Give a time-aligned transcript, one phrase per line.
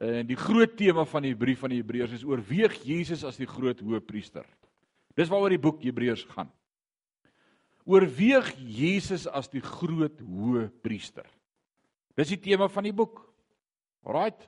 [0.00, 3.48] En die groot tema van die brief van die Hebreërs is oorweeg Jesus as die
[3.48, 4.46] groot hoëpriester.
[5.18, 6.48] Dis waaroor die boek Hebreërs gaan.
[7.84, 11.26] Oorweeg Jesus as die groot hoëpriester.
[12.16, 13.20] Dis die tema van die boek.
[14.06, 14.46] Alraight.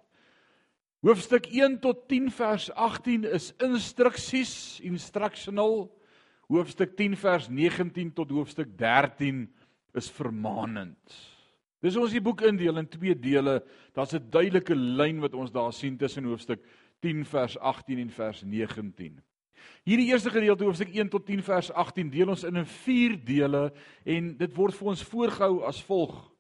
[1.05, 4.55] Hoofstuk 1 tot 10 vers 18 is instruksies,
[4.87, 5.91] instructional.
[6.49, 9.45] Hoofstuk 10 vers 19 tot hoofstuk 13
[9.99, 11.19] is vermaanend.
[11.83, 13.59] Dis ons die boek indeel in twee dele.
[13.95, 16.61] Daar's 'n duidelike lyn wat ons daar sien tussen hoofstuk
[17.01, 19.21] 10 vers 18 en vers 19.
[19.85, 23.73] Hierdie eerste gedeelte hoofstuk 1 tot 10 vers 18 deel ons in 'n vier dele
[24.05, 26.31] en dit word vir ons voorgehou as volg: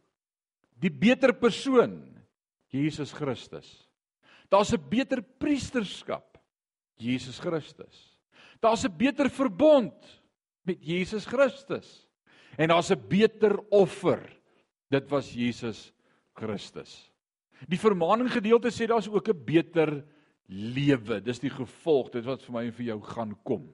[0.78, 2.22] Die beter persoon,
[2.68, 3.88] Jesus Christus.
[4.48, 6.38] Daar's 'n beter priesterskap,
[6.96, 8.18] Jesus Christus.
[8.60, 10.22] Daar's 'n beter verbond
[10.62, 12.06] met Jesus Christus.
[12.56, 14.41] En daar's 'n beter offer
[14.92, 15.90] Dit was Jesus
[16.36, 16.92] Christus.
[17.70, 20.04] Die vermaaning gedeelte sê daar's ook 'n beter
[20.48, 21.20] lewe.
[21.20, 23.72] Dis die gevolg dit wat vir my en vir jou gaan kom.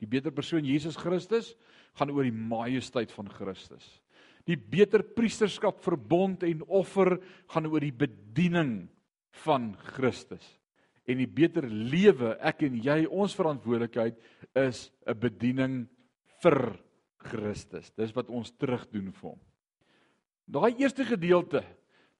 [0.00, 1.54] Die beter persoon Jesus Christus
[1.94, 4.02] gaan oor die majesteit van Christus.
[4.46, 8.88] Die beter priesterskap verbond en offer gaan oor die bediening
[9.44, 10.58] van Christus.
[11.06, 14.16] En die beter lewe, ek en jy, ons verantwoordelikheid
[14.54, 15.88] is 'n bediening
[16.42, 16.78] vir
[17.18, 17.90] Christus.
[17.90, 19.40] Dis wat ons terugdoen vir hom.
[20.50, 21.62] Daai eerste gedeelte,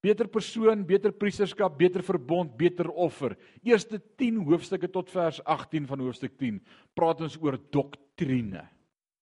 [0.05, 3.35] beter persoon, beter priesterskap, beter verbond, beter offer.
[3.67, 6.61] Eerste 10 hoofstukke tot vers 18 van hoofstuk 10
[6.95, 8.63] praat ons oor doktrine.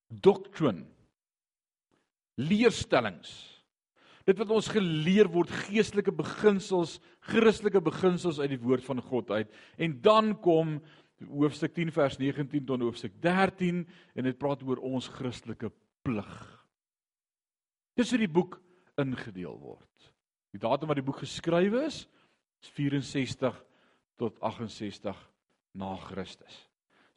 [0.08, 0.84] Doctrine.
[2.38, 3.32] Leerstellings.
[4.28, 6.98] Dit wat ons geleer word geestelike beginsels,
[7.32, 9.48] Christelike beginsels uit die woord van God uit.
[9.80, 10.76] En dan kom
[11.32, 15.72] hoofstuk 10 vers 19 tot hoofstuk 13 en dit praat oor ons Christelike
[16.04, 16.34] plig.
[17.98, 18.60] Dis hoe die boek
[18.98, 20.08] ingedeel word.
[20.54, 22.02] Die datum wat die boek geskrywe is,
[22.62, 23.58] is 64
[24.18, 25.18] tot 68
[25.78, 26.64] na Christus.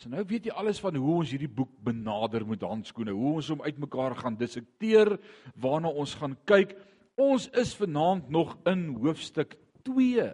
[0.01, 3.51] So nou weet jy alles van hoe ons hierdie boek benader met handskoene, hoe ons
[3.53, 5.13] hom uitmekaar gaan dissekteer,
[5.53, 6.73] waarna ons gaan kyk.
[7.21, 9.53] Ons is vanaand nog in hoofstuk
[9.85, 10.25] 2.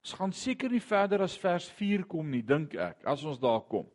[0.00, 3.64] Ons gaan seker nie verder as vers 4 kom nie, dink ek, as ons daar
[3.68, 3.88] kom.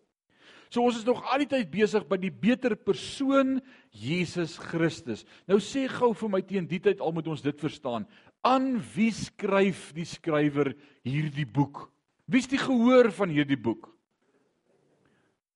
[0.71, 3.57] So ons is nog al die tyd besig by die beter persoon
[3.91, 5.25] Jesus Christus.
[5.43, 8.07] Nou sê gou vir my teen die tyd al moet ons dit verstaan.
[8.47, 10.71] Aan wie skryf die skrywer
[11.03, 11.89] hierdie boek?
[12.31, 13.89] Wie's die gehoor van hierdie boek?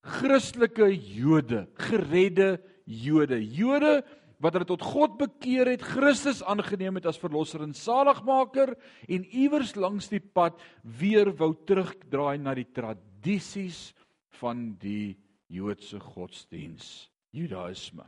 [0.06, 3.40] Christelike Jode, geredde Jode.
[3.40, 3.96] Jode
[4.44, 8.74] wat hulle tot God bekeer het, Christus aangeneem het as verlosser en saligmaker
[9.08, 13.95] en iewers langs die pad weer wou terugdraai na die tradisies
[14.40, 15.16] van die
[15.52, 18.06] Joodse godsdiens, Judaïsme.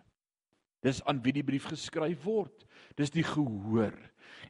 [0.84, 2.64] Dis aan wie die brief geskryf word.
[2.98, 3.96] Dis die gehoor.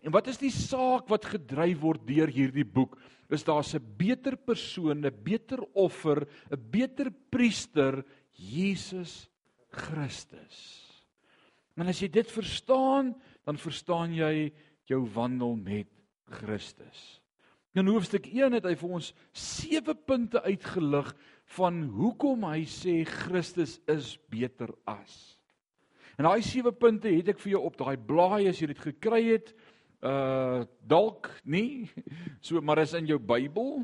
[0.04, 2.98] En wat is die saak wat gedryf word deur hierdie boek?
[3.32, 9.28] Is daar 'n beter persoon, 'n beter offer, 'n beter priester, Jesus
[9.70, 10.84] Christus.
[11.76, 14.52] En as jy dit verstaan, dan verstaan jy
[14.88, 15.88] jou wandel met
[16.24, 17.20] Christus.
[17.74, 21.12] In hoofstuk 1 het hy vir ons sewe punte uitgelig
[21.56, 25.38] van hoekom hy sê Christus is beter as.
[26.18, 29.22] En daai sewe punte het ek vir jou op daai blaai as jy dit gekry
[29.30, 29.52] het.
[30.04, 31.88] Uh dalk nie.
[32.44, 33.82] So maar is in jou Bybel.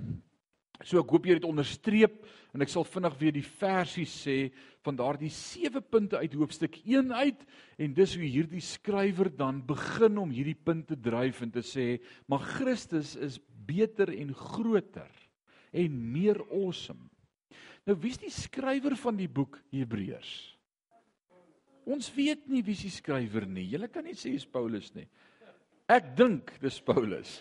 [0.82, 2.24] So ek hoop jy het onderstreep
[2.54, 4.36] en ek sal vinnig weer die versie sê
[4.84, 7.44] van daardie sewe punte uit hoofstuk 1 uit
[7.80, 11.86] en dis hoe hierdie skrywer dan begin om hierdie punte dryf en te sê
[12.30, 15.10] maar Christus is beter en groter
[15.72, 17.13] en meer awesome
[17.84, 20.32] Nou wie's die skrywer van die boek Hebreërs?
[21.84, 23.66] Ons weet nie wie se skrywer nie.
[23.74, 25.04] Julle kan nie sê dis Paulus nie.
[25.92, 27.36] Ek dink dis Paulus.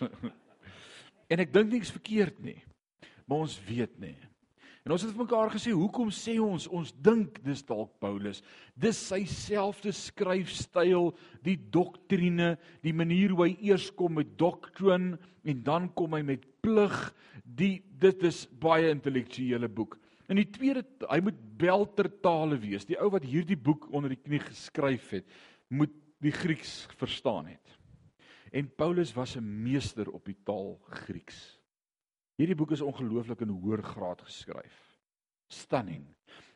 [1.32, 2.58] en ek dink niks verkeerd nie.
[3.24, 4.16] Maar ons weet nie.
[4.84, 8.42] En ons het mekaar gesê, hoekom sê ons ons dink dis dalk Paulus?
[8.76, 11.08] Dis sy selfde skryfstyl,
[11.40, 16.44] die doktrine, die manier hoe hy eers kom met doctrine en dan kom hy met
[16.60, 16.98] plig.
[17.40, 19.96] Die dit is baie intellektuele boek.
[20.28, 22.86] In die tweede hy moet belter tale wees.
[22.88, 25.28] Die ou wat hierdie boek onder die knie geskryf het,
[25.68, 25.92] moet
[26.24, 27.78] die Grieks verstaan het.
[28.54, 31.60] En Paulus was 'n meester op die taal Grieks.
[32.36, 34.98] Hierdie boek is ongelooflik in hoër graad geskryf.
[35.46, 36.06] Stunning.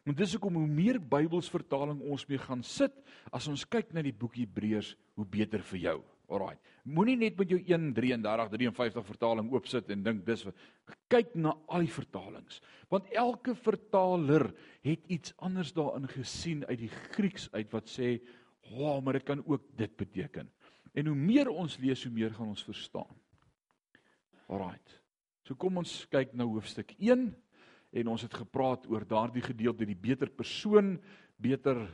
[0.05, 2.93] En dis hoekom hoe meer Bybelsvertaling ons mee gaan sit,
[3.31, 6.05] as ons kyk na die boek Hebreërs, hoe beter vir jou.
[6.29, 6.57] Alraai.
[6.85, 10.45] Moenie net met jou 1:33 53 vertaling oopsit en dink dis
[11.09, 12.61] kyk na al die vertalings.
[12.93, 14.51] Want elke vertaler
[14.85, 18.21] het iets anders daarin gesien uit die Grieks uit wat sê,
[18.71, 20.51] "Wow, oh, maar dit kan ook dit beteken."
[20.95, 23.17] En hoe meer ons lees, hoe meer gaan ons verstaan.
[24.49, 24.79] Alraai.
[25.45, 27.35] So kom ons kyk na hoofstuk 1
[27.93, 30.99] en ons het gepraat oor daardie gedeelte die beter persoon,
[31.37, 31.89] beter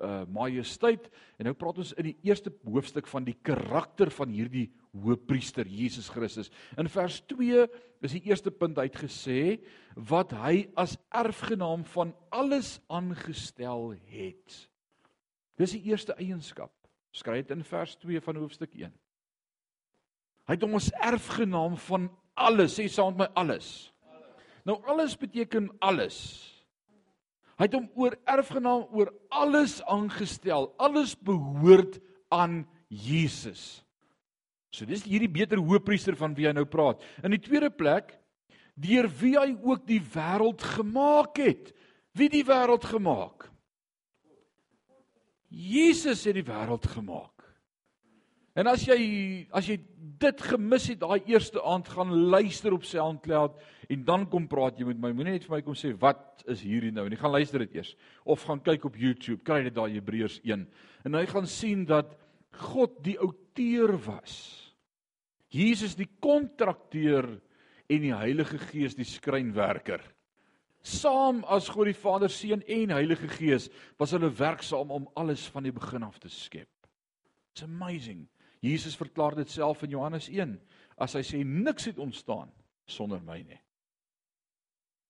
[0.00, 1.08] uh majesteit
[1.38, 6.08] en nou praat ons in die eerste hoofstuk van die karakter van hierdie hoëpriester Jesus
[6.12, 6.50] Christus.
[6.76, 7.66] In vers 2
[8.04, 9.58] is die eerste punt uitgesê
[9.96, 14.58] wat hy as erfgenaam van alles aangestel het.
[15.56, 16.72] Dis die eerste eienskap.
[17.16, 18.92] Skryf dit in vers 2 van hoofstuk 1.
[20.46, 23.70] Hy het hom as erfgenaam van alles, sê saam met my alles.
[24.66, 26.18] Nou alles beteken alles.
[27.56, 30.68] Hy het hom oor erfgenaam oor alles aangestel.
[30.76, 31.98] Alles behoort
[32.32, 33.82] aan Jesus.
[34.70, 37.00] So dis hierdie beter hoëpriester van wie hy nou praat.
[37.24, 38.12] In die tweede plek
[38.76, 41.72] deur wie hy ook die wêreld gemaak het.
[42.16, 43.48] Wie die wêreld gemaak?
[45.48, 47.35] Jesus het die wêreld gemaak.
[48.56, 49.00] En as jy
[49.52, 49.76] as jy
[50.16, 53.58] dit gemis het daai eerste aand gaan luister op SoundCloud
[53.92, 55.10] en dan kom praat jy met my.
[55.12, 57.18] Moenie net vir my kom sê wat is hierdie nou nie.
[57.20, 57.92] Gaan luister dit eers
[58.24, 59.42] of gaan kyk op YouTube.
[59.44, 60.64] Kry dit daar Hebreërs 1.
[61.04, 62.16] En hy gaan sien dat
[62.56, 64.36] God die outeur was.
[65.52, 67.28] Jesus die kontrakteur
[67.86, 70.00] en die Heilige Gees die skrynwerker.
[70.86, 73.68] Saam as God die Vader, Seun en Heilige Gees
[74.00, 76.70] was hulle werksaam om alles van die begin af te skep.
[77.52, 78.26] It's amazing.
[78.66, 80.56] Jesus verklaar dit self in Johannes 1
[81.02, 82.50] as hy sê niks het ontstaan
[82.88, 83.60] sonder my nie.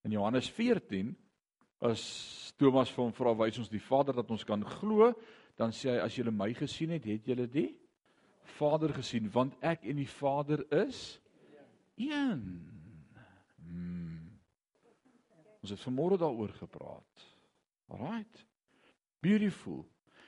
[0.06, 1.14] In Johannes 14
[1.86, 2.02] as
[2.56, 5.10] Thomas vir hom vra wys ons die Vader dat ons kan glo,
[5.60, 7.70] dan sê hy as julle my gesien het, het julle die
[8.56, 11.18] Vader gesien want ek en die Vader is
[12.00, 12.44] een.
[13.66, 14.36] Hmm.
[15.62, 17.26] Ons het vanmôre daaroor gepraat.
[17.90, 18.44] Alraight.
[19.20, 19.84] Beautiful.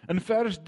[0.08, 0.58] In vers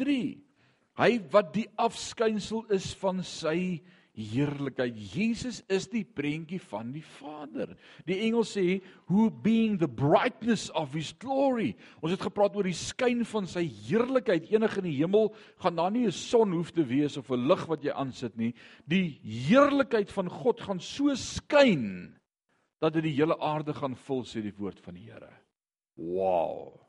[1.00, 3.80] Hy wat die afskynsel is van sy
[4.20, 4.96] heerlikheid.
[5.14, 7.72] Jesus is die prentjie van die Vader.
[8.08, 11.72] Die engel sê who being the brightness of his glory.
[12.02, 14.50] Ons het gepraat oor die skyn van sy heerlikheid.
[14.52, 15.30] Enige in die hemel
[15.62, 18.52] gaan daar nie 'n son hoef te wees of 'n lig wat jy aansit nie.
[18.86, 22.14] Die heerlikheid van God gaan so skyn
[22.80, 25.32] dat dit die hele aarde gaan vul sê die woord van die Here.
[25.96, 26.80] Wow.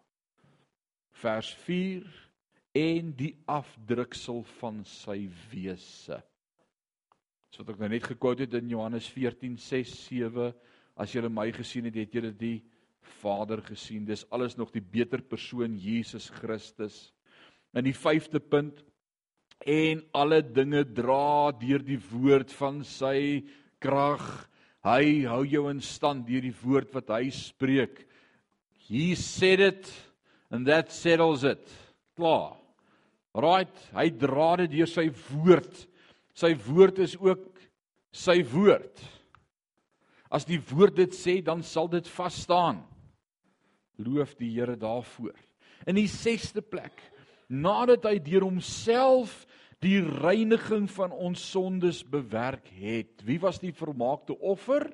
[1.12, 2.31] Vers 4
[2.78, 6.22] en die afdruksel van sy wese.
[7.52, 10.52] So wat ek nou net gekwote het in Johannes 14 6 7
[11.02, 12.62] as julle my gesien het, het julle die
[13.22, 14.06] Vader gesien.
[14.08, 17.10] Dis alles nog die beter persoon Jesus Christus.
[17.76, 18.80] In die 5de punt
[19.68, 23.44] en alle dinge dra deur die woord van sy
[23.84, 24.24] krag.
[24.86, 28.06] Hy hou jou in stand deur die woord wat hy spreek.
[28.88, 29.92] He said it
[30.50, 31.68] and that settles it.
[32.16, 32.61] Klaar.
[33.32, 35.86] Right, hy dra dit deur sy woord.
[36.36, 37.48] Sy woord is ook
[38.12, 39.04] sy woord.
[40.32, 42.82] As die woord dit sê, dan sal dit vas staan.
[44.02, 45.36] Loof die Here daarvoor.
[45.88, 46.96] In die 6ste plek,
[47.52, 49.42] nadat hy deur homself
[49.82, 53.24] die reiniging van ons sondes bewerk het.
[53.26, 54.86] Wie was die volmaakte offer?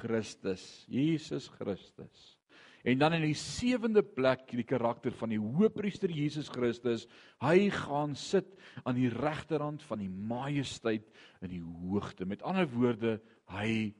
[0.00, 2.37] Christus, Jesus Christus.
[2.86, 7.06] En dan in die sewende plek die karakter van die Hoëpriester Jesus Christus.
[7.42, 8.54] Hy gaan sit
[8.84, 11.08] aan die regterhand van die majesteit
[11.42, 12.26] in die hoogte.
[12.26, 13.18] Met ander woorde,
[13.50, 13.94] hy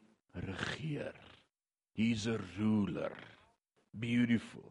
[0.47, 1.17] regeer.
[1.99, 3.17] He's a ruler.
[3.93, 4.71] Beautiful.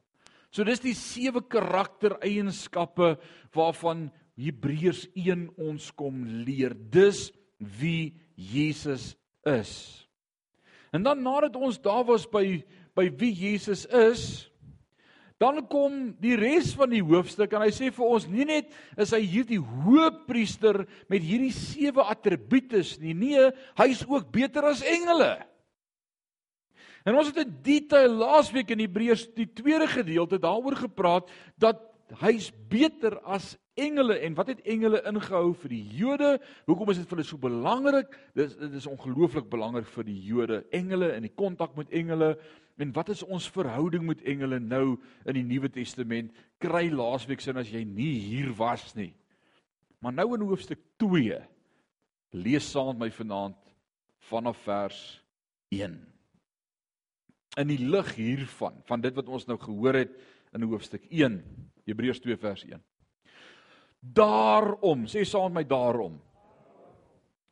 [0.56, 3.18] So dis die sewe karaktereienskappe
[3.56, 4.08] waarvan
[4.40, 6.74] Hebreërs 1 ons kom leer.
[6.74, 7.28] Dis
[7.60, 9.74] wie Jesus is.
[10.96, 12.62] En dan nadat ons daar was by
[12.98, 14.48] by wie Jesus is,
[15.38, 19.14] dan kom die res van die hoofstuk en hy sê vir ons nie net is
[19.14, 25.36] hy hierdie hoëpriester met hierdie sewe attribute nie, nee, hy's ook beter as engele.
[27.08, 31.86] En ons het in detail laasweek in Hebreërs die tweede gedeelte daaroor gepraat dat
[32.20, 36.32] hy's beter as engele en wat het engele ingehou vir die Jode?
[36.68, 38.16] Hoekom is dit vir hulle so belangrik?
[38.36, 40.64] Dis dit is ongelooflik belangrik vir die Jode.
[40.76, 42.34] Engele en die kontak met engele
[42.78, 46.34] en wat is ons verhouding met engele nou in die Nuwe Testament?
[46.62, 49.12] Kry laasweek sin as jy nie hier was nie.
[50.02, 51.40] Maar nou in hoofstuk 2
[52.38, 53.74] lees saam met my vanaand
[54.30, 55.00] vanaf vers
[55.74, 55.96] 1.
[57.58, 60.14] In die lig hiervan, van dit wat ons nou gehoor het
[60.54, 61.40] in hoofstuk 1,
[61.88, 62.84] Hebreërs 2 vers 1.
[64.00, 66.20] Daarom, sê saam met my daarom.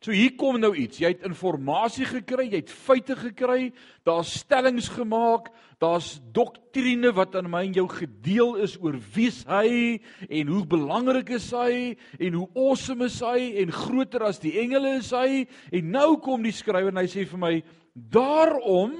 [0.05, 0.99] So hier kom nou iets.
[1.01, 3.71] Jy het inligting gekry, jy het feite gekry,
[4.05, 5.47] daar's stellings gemaak,
[5.81, 9.97] daar's doktrine wat aan my en jou gedeel is oor wie's hy
[10.29, 14.99] en hoe belangrik is hy en hoe awesome is hy en groter as die engele
[14.99, 15.47] is hy.
[15.73, 17.53] En nou kom die skrywer en hy sê vir my:
[17.97, 18.93] "Daarom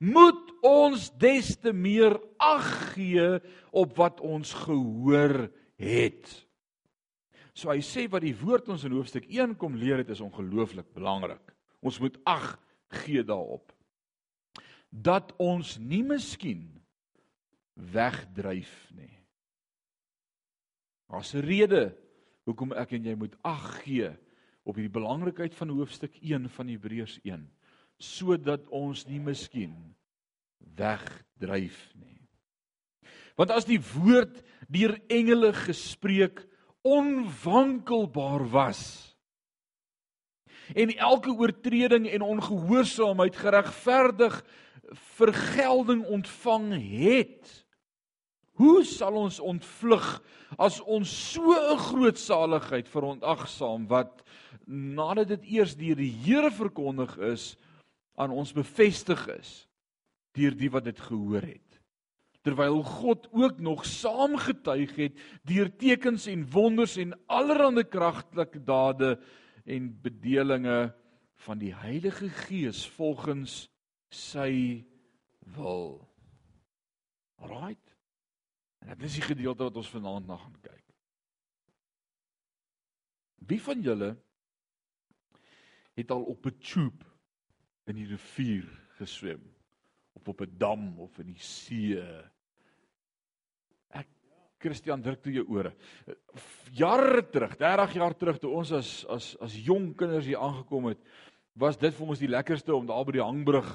[0.00, 3.40] moet ons des te meer ag gee
[3.76, 6.47] op wat ons gehoor het."
[7.58, 10.92] So hy sê wat die woord ons in hoofstuk 1 kom leer het is ongelooflik
[10.94, 11.42] belangrik.
[11.82, 12.54] Ons moet ag
[13.02, 13.72] gee daarop
[14.88, 16.62] dat ons nie miskien
[17.92, 19.18] wegdryf nie.
[21.10, 21.96] Daar's 'n rede
[22.46, 24.16] hoekom ek en jy moet ag gee
[24.64, 27.50] op die belangrikheid van hoofstuk 1 van Hebreërs 1
[27.98, 29.94] sodat ons nie miskien
[30.76, 32.28] wegdryf nie.
[33.36, 36.47] Want as die woord deur engele gespreek
[36.82, 38.80] onwankelbaar was.
[40.74, 44.44] En elke oortreding en ongehoorsaamheid geregverdig
[44.92, 47.66] vergelding ontvang het.
[48.52, 50.22] Hoe sal ons ontvlug
[50.56, 54.22] as ons so 'n groot saligheid verontagsaam wat
[54.66, 57.56] nadat dit eers deur die Here verkondig is
[58.14, 59.68] aan ons bevestig is
[60.32, 61.67] deur die wat dit gehoor het
[62.48, 69.18] terwyl God ook nog saamgetuig het deur tekens en wonders en allerlei kragtelike dade
[69.68, 70.94] en bedelinge
[71.44, 73.66] van die Heilige Gees volgens
[74.08, 74.84] sy
[75.56, 76.00] wil.
[77.36, 77.92] Right?
[78.80, 80.86] En dit is die gedeelte wat ons vanaand na gaan kyk.
[83.44, 84.14] Wie van julle
[86.00, 87.04] het al op 'n tube
[87.84, 88.64] in die rivier
[88.96, 89.44] geswem?
[90.16, 92.00] Of op 'n dam of in die see?
[94.58, 95.72] Christian druk toe jou ore.
[96.74, 100.98] Jare terug, 30 jaar terug toe ons as as as jong kinders hier aangekom het,
[101.58, 103.70] was dit vir ons die lekkerste om daar by die hangbrug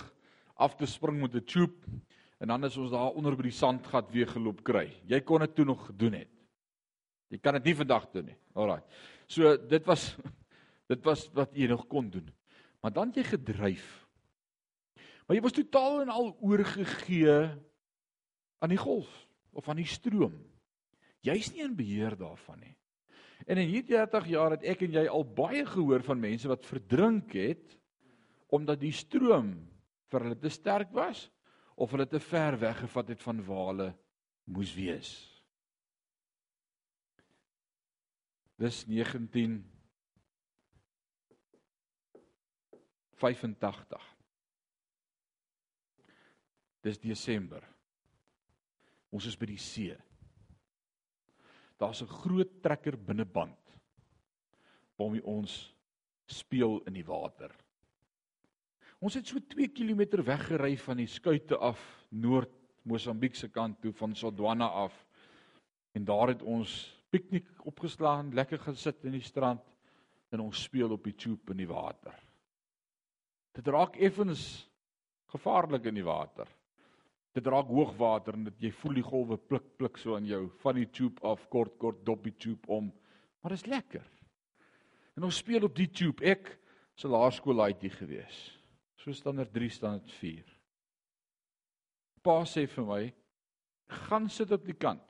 [0.56, 2.02] af te spring met 'n tube
[2.40, 4.92] en dan is ons daar onder by die sandgat weer geloop kry.
[5.08, 6.30] Jy kon dit toe nog gedoen het.
[7.30, 8.38] Jy kan dit nie vandag doen nie.
[8.54, 8.82] Alraai.
[9.28, 10.16] So dit was
[10.92, 12.30] dit was wat jy nog kon doen.
[12.82, 14.08] Maar dan jy gedryf.
[15.25, 17.50] Maar jy was totaal en al oorgegee
[18.60, 19.10] aan die golf
[19.52, 20.36] of aan die stroom.
[21.24, 22.75] Jy's nie in beheer daarvan nie.
[23.48, 26.68] En in hierdie 30 jaar het ek en jy al baie gehoor van mense wat
[26.68, 27.77] verdrink het
[28.53, 29.56] omdat die stroom
[30.12, 31.25] vir hulle te sterk was
[31.75, 33.89] of hulle te ver weggevat het van waar hulle
[34.53, 35.12] moes wees.
[38.60, 39.62] Dis 19
[43.24, 44.10] 85.
[46.84, 47.63] Dis Desember.
[49.15, 49.96] Ons is by die see
[51.84, 53.60] daar's 'n groot trekker binneband
[54.96, 55.75] waarmee ons
[56.25, 57.52] speel in die water.
[59.00, 62.52] Ons het so 2 km weggery van die skuite af noord
[62.84, 65.08] Mosambiek se kant toe van Sodwana af.
[65.92, 69.62] En daar het ons piknik opgeslaan, lekker gesit in die strand
[70.30, 72.16] en ons speel op die tube in die water.
[73.52, 74.70] Dit raak effens
[75.25, 76.48] gevaarlik in die water
[77.34, 80.48] dit raak hoogwater en dit jy voel die golwe pluk pluk so aan jou.
[80.62, 82.92] Van die tube af kort kort dop die tube om.
[83.42, 84.10] Maar dit is lekker.
[85.18, 86.24] En ons speel op die tube.
[86.25, 86.56] Ek
[86.96, 88.44] se laerskool laaitjie gewees.
[89.02, 90.54] So standaard 3 standaard 4
[92.24, 93.04] pa sê vir my
[94.08, 95.04] gaan sit op die kant.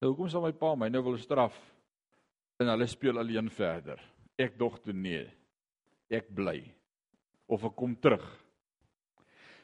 [0.00, 1.56] Nou hoekom sal my pa my nou wil straf
[2.62, 3.98] en hulle speel alleen verder?
[4.38, 5.26] Ek dog toe nee.
[6.12, 6.60] Ek bly.
[7.50, 8.24] Of ek kom terug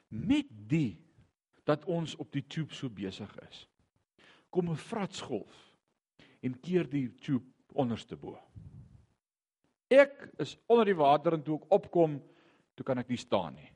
[0.09, 0.99] met die
[1.69, 3.67] dat ons op die tube so besig is.
[4.51, 5.75] Kom 'n fratsgolf
[6.41, 8.39] en keer die tube onderste bo.
[9.89, 12.19] Ek is onder die water en toe ek opkom,
[12.75, 13.71] toe kan ek nie staan nie.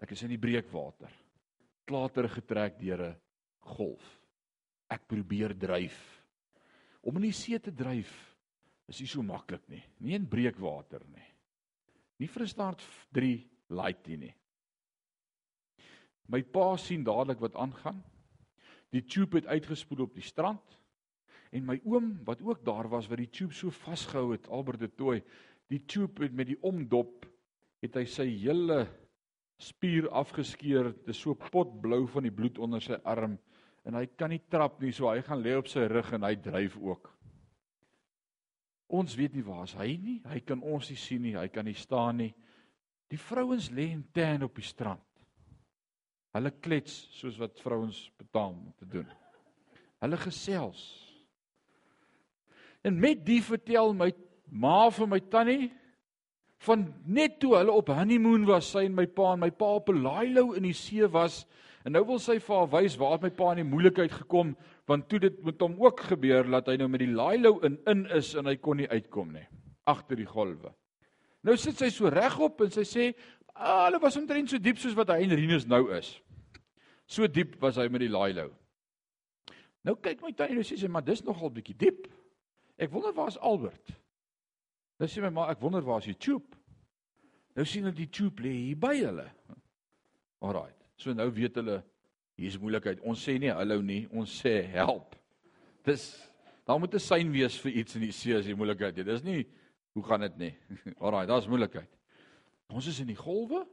[0.00, 1.10] Ek is in die breekwater.
[1.84, 3.20] Klater getrek deur 'n
[3.60, 4.20] golf.
[4.90, 6.24] Ek probeer dryf.
[7.02, 8.36] Om in die see te dryf
[8.88, 9.82] is nie so maklik nie.
[10.00, 11.28] Nie in breekwater nie.
[12.18, 14.34] Nie vir 'n start 3 light nie.
[16.32, 18.00] My pa sien dadelik wat aangaan.
[18.94, 20.80] Die tube het uitgespoel op die strand
[21.54, 24.88] en my oom wat ook daar was wat die tube so vasgehou het, Albert de
[24.90, 25.20] Tooi,
[25.70, 27.26] die tube het met die omdop
[27.84, 28.80] het hy sy hele
[29.62, 33.36] spier afgeskeur, dit is so potblou van die bloed onder sy arm
[33.84, 36.34] en hy kan nie trap nie, so hy gaan lê op sy rug en hy
[36.42, 37.10] dryf ook.
[38.94, 41.76] Ons weet nie waar hy nie, hy kan ons nie sien nie, hy kan nie
[41.76, 42.32] staan nie.
[43.12, 45.04] Die vrouens lê in tan op die strand.
[46.34, 49.06] Hulle klets soos wat vrouens betaam om te doen.
[50.02, 50.82] Hulle gesels.
[52.84, 54.10] En met die vertel my
[54.50, 55.70] ma van my tannie
[56.64, 59.88] van net toe hulle op honeymoon was, sy en my pa en my pa op
[59.88, 61.44] 'n laailou in die see was
[61.84, 65.08] en nou wil sy vir haar wys waar my pa in die moeilikheid gekom want
[65.08, 68.34] toe dit met hom ook gebeur dat hy nou met die laailou in in is
[68.34, 69.46] en hy kon nie uitkom nie
[69.84, 70.72] agter die golwe.
[71.44, 73.10] Nou sit sy so regop en sy sê,
[73.54, 76.20] ah, "Hulle was omtrent so diep soos wat hy en Rinus nou is."
[77.06, 78.50] So diep was hy met die laailou.
[79.84, 82.06] Nou kyk my tannie en sê sy, "Maar dis nogal bietjie diep."
[82.78, 83.92] Ek wonder waar is Albert?
[84.98, 86.56] Nou sê my ma, "Ek wonder waar is die tube?"
[87.54, 89.30] Nou sien hulle die tube lê hier by hulle.
[90.42, 90.72] Alraai.
[90.96, 91.82] So nou weet hulle
[92.40, 93.02] hier's moeilikheid.
[93.06, 95.14] Ons sê nie hallo nie, ons sê help.
[95.86, 96.30] Dis
[96.66, 99.06] daar moet 'n sein wees vir iets in die see as jy moeilikheid het.
[99.06, 99.46] Dis nie
[99.92, 100.54] hoe gaan dit nie.
[101.04, 101.88] Alraai, daar's moeilikheid.
[102.72, 103.64] Ons is in die golwe.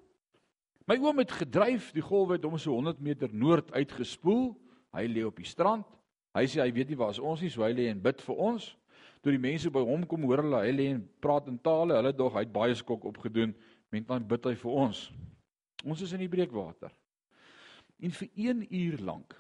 [0.90, 4.52] My oom het gedryf, die golwe het hom so 100 meter noord uitgespoel.
[4.96, 5.88] Hy lê op die strand.
[6.36, 8.70] Hy sê hy weet nie waar ons is, so hy lê en bid vir ons.
[9.22, 11.98] Toe die mense by hom kom, hoor hulle hy lê en praat in tale.
[12.00, 13.54] Hulle dog hy het baie skok opgedoen.
[13.94, 15.06] Met dan bid hy vir ons.
[15.86, 16.94] Ons is in die breekwater.
[18.02, 19.36] En vir 1 uur lank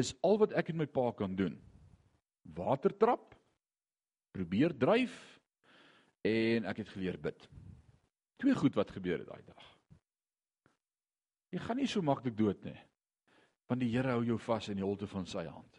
[0.00, 1.58] is al wat ek en my pa kan doen.
[2.56, 3.34] Water trap,
[4.32, 5.12] probeer dryf
[6.24, 7.44] en ek het geleer bid.
[8.42, 9.68] Twee goed wat gebeur het daai dag.
[11.52, 12.78] Jy gaan nie so maklik dood nie
[13.72, 15.78] want die Here hou jou vas in die holte van sy hand.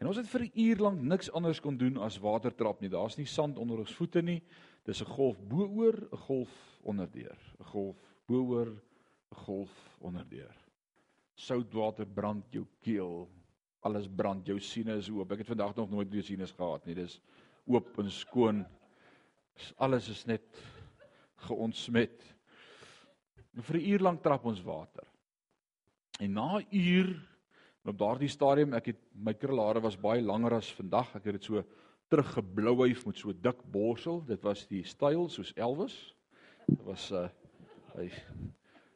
[0.00, 2.90] En ons het vir 'n uur lank niks anders kon doen as water trap nie.
[2.90, 4.42] Daar's nie sand onder ons voete nie.
[4.84, 10.54] Dis 'n golf bo-oor, 'n golf onderdeur, 'n golf bo-oor, 'n golf onderdeur.
[11.34, 13.28] Soutwater brand jou keel.
[13.80, 15.32] Alles brand, jou sinus oop.
[15.32, 16.94] Ek het vandag nog nooit weer sinus gehad nie.
[16.94, 17.20] Dis
[17.66, 18.66] oop en skoon.
[19.76, 20.42] Alles is net
[21.36, 22.34] geontsmet.
[23.56, 25.04] En vir 'n uur lank trap ons water.
[26.20, 27.28] En na 'n uur
[27.84, 31.14] op daardie stadium, ek het my krulhare was baie langer as vandag.
[31.16, 31.64] Ek het dit so
[32.08, 34.24] teruggeblouwyf met so dik borsel.
[34.26, 36.14] Dit was die styl soos Elvis.
[36.66, 37.28] Dit was uh
[37.96, 38.10] hy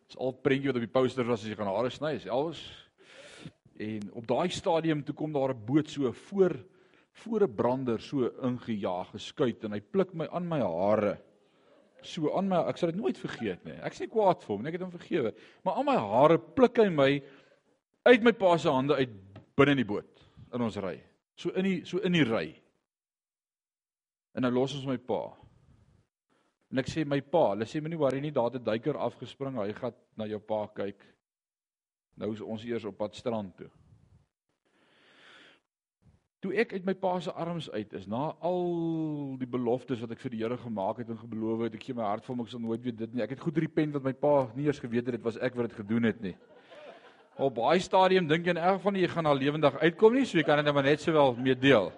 [0.09, 2.61] is al prentjie wat op die poster was as jy gaan hare sny, is Elvis.
[3.81, 6.57] En op daai stadium toe kom daar 'n boot so voor
[7.13, 11.19] voor 'n brander so ingejaag geskuit en hy pluk my aan my hare
[12.07, 13.76] so aan my ek sal dit nooit vergeet nie.
[13.87, 15.35] Ek's nie kwaad vir hom nie, ek het hom vergewe.
[15.64, 17.10] Maar aan my hare pluk hy my
[18.08, 19.13] uit my pa se hande uit
[19.56, 20.97] binne in die boot in ons ry.
[21.36, 22.47] So in die so in die ry.
[24.34, 25.23] En nou los ons my pa.
[26.71, 29.56] En ek sê my pa, hulle sê moenie worry nie, daar het 'n duiker afgespring,
[29.58, 31.02] hy gaan na jou pa kyk.
[32.17, 33.71] Nou is ons eers op pad strand toe.
[36.41, 38.63] Toe ek uit my pa se arms uit is na al
[39.37, 42.07] die beloftes wat ek vir die Here gemaak het en gebeloof het, ek gee my
[42.07, 43.25] hart vir hom, ek sal nooit weer dit nie.
[43.26, 45.69] Ek het goed repent dat my pa nie eers geweet het dit was ek wat
[45.69, 46.33] dit gedoen het nie.
[47.37, 50.41] Op baie stadium dink jy in elk geval jy gaan al lewendig uitkom nie, so
[50.41, 51.93] jy kan dit maar net sowel mee deel.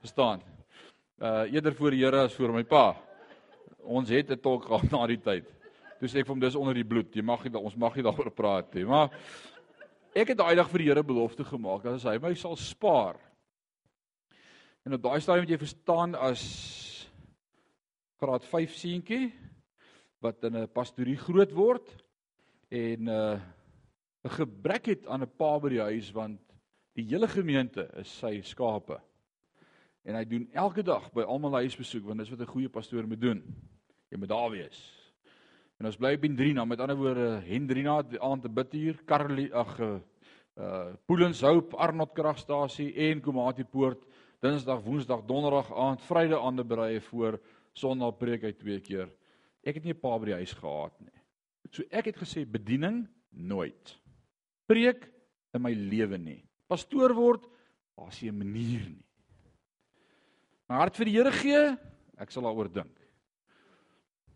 [0.00, 0.40] Verstaan?
[1.20, 2.96] Uh eerder voor die Here as voor my pa.
[3.84, 5.44] Ons het 'n tolk gehad na die tyd.
[6.00, 7.12] Toe sê ek vir hom dis onder die bloed.
[7.12, 8.88] Jy mag nie ons mag nie daaroor praat nie.
[8.88, 9.12] Maar
[10.14, 13.27] ek het daai dag vir die Here belofte gemaak dat as hy my sal spaar
[14.86, 16.42] En op daai stadium moet jy verstaan as
[18.18, 19.32] graad 5 seentjie
[20.22, 21.86] wat in 'n pastorie groot word
[22.68, 23.40] en uh
[24.24, 26.40] 'n gebrek het aan 'n pa by die huis want
[26.94, 29.00] die hele gemeente is sy skape.
[30.04, 33.20] En hy doen elke dag by almal huisbesoek want dis wat 'n goeie pastoor moet
[33.20, 33.42] doen.
[34.10, 34.78] Jy moet daar wees.
[35.78, 39.80] En ons bly op Hendrina, met ander woorde Hendrina aand te bid hier, Karli ag
[39.80, 39.98] uh
[41.06, 44.02] Poolenshoop, Arnold kragstasie en Komati poort
[44.38, 47.40] Dinsdag, Woensdag, Donderdag aand, Vrydag aande berei voor
[47.74, 49.10] Sondag preek hy twee keer.
[49.66, 51.18] Ek het nie 'n pa by die huis gehad nie.
[51.72, 53.98] So ek het gesê bediening nooit.
[54.66, 55.10] Preek
[55.54, 56.44] in my lewe nie.
[56.68, 57.48] Pastoor word,
[57.96, 59.04] daar's nie 'n manier nie.
[60.68, 61.76] My hart vir die Here gee,
[62.18, 62.96] ek sal daaroor dink.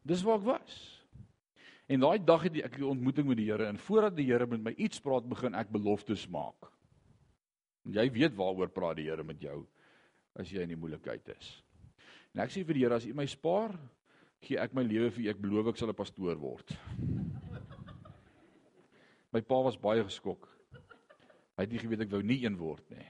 [0.05, 1.05] Dis waar ek was.
[1.89, 4.63] En daai dag het ek 'n ontmoeting met die Here en voordat die Here met
[4.63, 6.73] my iets praat, begin ek beloftes maak.
[7.85, 9.67] Jy weet waaroor praat die Here met jou
[10.39, 11.63] as jy in die moeilikheid is.
[12.33, 13.75] En ek sê vir die Here as U my spaar,
[14.43, 15.29] gee ek my lewe vir U.
[15.31, 16.73] Ek beloof ek sal 'n pastoor word.
[19.33, 20.49] My pa was baie geskok.
[21.57, 23.07] Hy het nie geweet ek wou nie een word nie.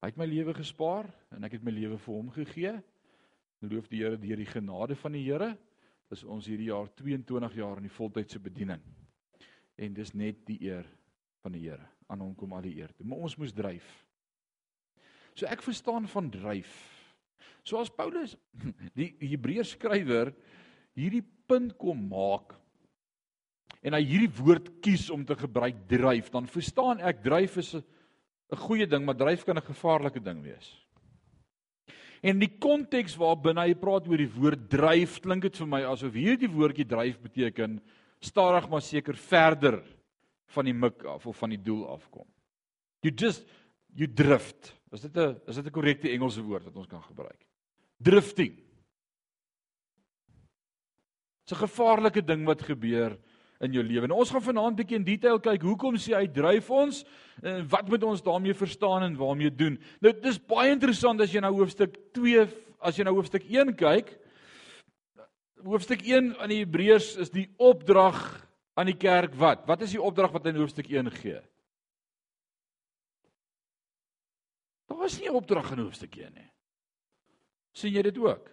[0.00, 2.74] Hy het my lewe gespaar en ek het my lewe vir hom gegee.
[3.60, 5.56] Loof die Here deur die genade van die Here
[6.12, 8.82] is ons hierdie jaar 22 jaar in die voltydse bediening.
[9.76, 10.86] En dis net die eer
[11.42, 11.88] van die Here.
[12.08, 12.92] Aan hom kom al die eer.
[13.02, 14.05] Maar ons moes dryf.
[15.36, 16.72] So ek verstaan van dryf.
[17.66, 18.36] So as Paulus
[18.98, 20.32] die Hebreërs skrywer
[20.96, 22.54] hierdie punt kom maak
[23.86, 28.58] en hy hierdie woord kies om te gebruik dryf, dan verstaan ek dryf is 'n
[28.62, 30.86] goeie ding, maar dryf kan 'n gevaarlike ding wees.
[32.22, 36.14] En die konteks waarbinne hy praat oor die woord dryf, klink dit vir my asof
[36.14, 37.80] hierdie woordjie dryf beteken
[38.20, 39.82] stadig maar seker verder
[40.54, 42.26] van die mik af of van die doel afkom.
[43.02, 43.46] You just
[43.96, 44.74] you drift.
[44.92, 47.46] Is dit 'n is dit 'n korrekte Engelse woord wat ons kan gebruik?
[47.98, 48.54] Drifting.
[51.44, 53.18] Dit's 'n gevaarlike ding wat gebeur
[53.60, 54.06] in jou lewe.
[54.06, 57.04] Nou ons gaan vanaand bietjie in detail kyk hoekom sê hy dryf ons
[57.42, 59.78] en wat moet ons daarmee verstaan en waarmee doen.
[60.00, 62.46] Nou dis baie interessant as jy na hoofstuk 2
[62.80, 64.18] as jy na hoofstuk 1 kyk.
[65.64, 68.20] Hoofstuk 1 aan die Hebreërs is die opdrag
[68.76, 69.66] aan die kerk wat?
[69.66, 71.40] Wat is die opdrag wat in hoofstuk 1 gee?
[74.86, 76.50] Daar is nie 'n opdrag in hoofstuk 1 nie.
[77.72, 78.50] sien jy dit ook?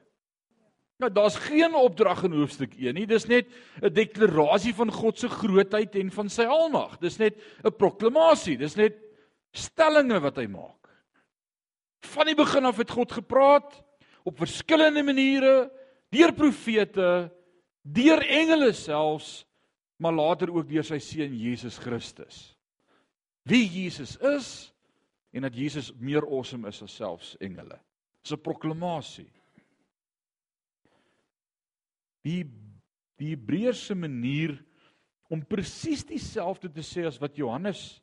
[1.00, 3.06] Nou daar's geen opdrag in hoofstuk 1 nie.
[3.06, 3.48] Dis net
[3.82, 7.00] 'n deklarasie van God se grootheid en van sy almag.
[7.00, 8.58] Dis net 'n proklamasie.
[8.58, 8.96] Dis net
[9.52, 10.90] stellings wat hy maak.
[12.02, 13.84] Van die begin af het God gepraat
[14.24, 15.72] op verskillende maniere
[16.10, 17.32] deur profete,
[17.82, 19.46] deur engele selfs,
[19.98, 22.58] maar later ook deur sy seun Jesus Christus.
[23.44, 24.73] Wie Jesus is
[25.34, 27.80] en dat Jesus meer awesome is as selfs engele.
[28.22, 29.32] Dis 'n proklamasie.
[32.24, 32.46] Die
[33.18, 34.58] die Hebreëse manier
[35.30, 38.02] om presies dieselfde te sê as wat Johannes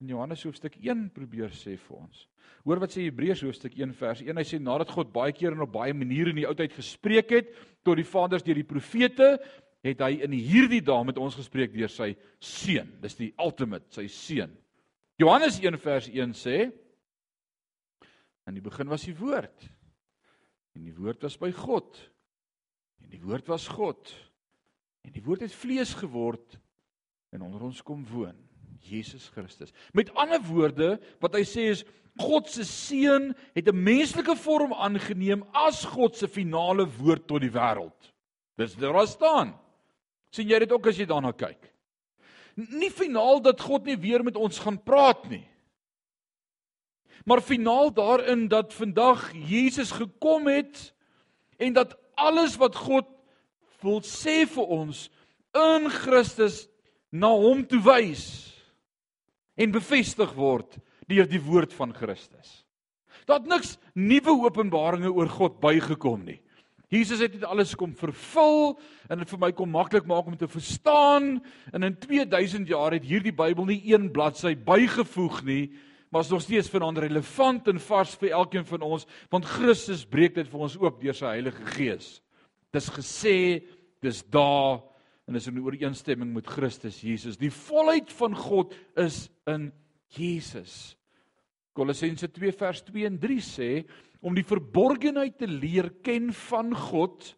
[0.00, 2.28] in Johannes hoofstuk 1 probeer sê vir ons.
[2.64, 4.36] Hoor wat sê Hebreërs hoofstuk 1 vers 1.
[4.36, 7.30] Hy sê nadat God baie keer en op baie maniere in die ou tyd gespreek
[7.30, 7.52] het
[7.84, 9.34] tot die vaders deur die profete,
[9.84, 12.88] het hy in hierdie dae met ons gespreek deur sy seun.
[13.02, 14.54] Dis die ultimate, sy seun.
[15.16, 16.58] Johannes 1 vers 1 sê:
[18.46, 19.68] In die begin was die woord.
[20.74, 21.98] En die woord was by God.
[23.02, 24.10] En die woord was God.
[25.04, 26.58] En die woord het vlees geword
[27.34, 28.36] en onder ons kom woon.
[28.84, 29.72] Jesus Christus.
[29.96, 31.84] Met ander woorde, wat hy sê is
[32.20, 37.50] God se seun het 'n menslike vorm aangeneem as God se finale woord tot die
[37.50, 38.12] wêreld.
[38.56, 39.58] Dis daar staan.
[40.30, 41.73] sien jy dit ook as jy daarna kyk?
[42.54, 45.44] Nie finaal dat God nie weer met ons gaan praat nie.
[47.24, 50.92] Maar finaal daarin dat vandag Jesus gekom het
[51.56, 53.08] en dat alles wat God
[53.80, 55.08] wil sê vir ons
[55.54, 56.64] in Christus
[57.10, 58.26] na hom toe wys
[59.56, 62.64] en bevestig word deur die woord van Christus.
[63.28, 66.40] Daar het niks nuwe openbaringe oor God bygekom nie.
[66.94, 68.76] Jesus het dit alles kom vervul
[69.10, 71.40] en dit vir my kom maklik maak om te verstaan
[71.72, 75.64] en in 2000 jaar het hierdie Bybel nie een bladsy bygevoeg nie,
[76.12, 80.36] maar is nog steeds vanaand relevant en vars vir elkeen van ons want Christus breek
[80.38, 82.18] dit vir ons oop deur sy Heilige Gees.
[82.74, 83.36] Dis gesê,
[84.02, 84.82] dis daar
[85.26, 87.40] en is in ooreenstemming met Christus Jesus.
[87.40, 89.70] Die volheid van God is in
[90.14, 90.94] Jesus.
[91.74, 93.70] Kolossense 2 vers 2 en 3 sê
[94.24, 97.34] om die verborgenheid te leer ken van God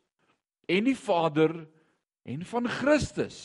[0.70, 1.53] en die Vader
[2.27, 3.40] en van Christus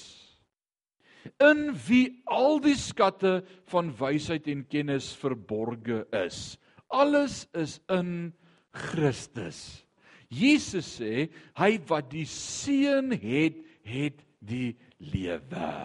[1.42, 6.58] in wie al die skatte van wysheid en kennis verborge is.
[6.90, 8.32] Alles is in
[8.74, 9.84] Christus.
[10.32, 11.28] Jesus sê
[11.60, 14.74] hy wat die seun het, het die
[15.12, 15.76] lewe.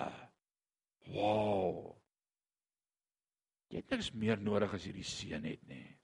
[1.12, 1.97] Wow.
[3.71, 5.95] Jy het niks meer nodig as jy die seën het nie.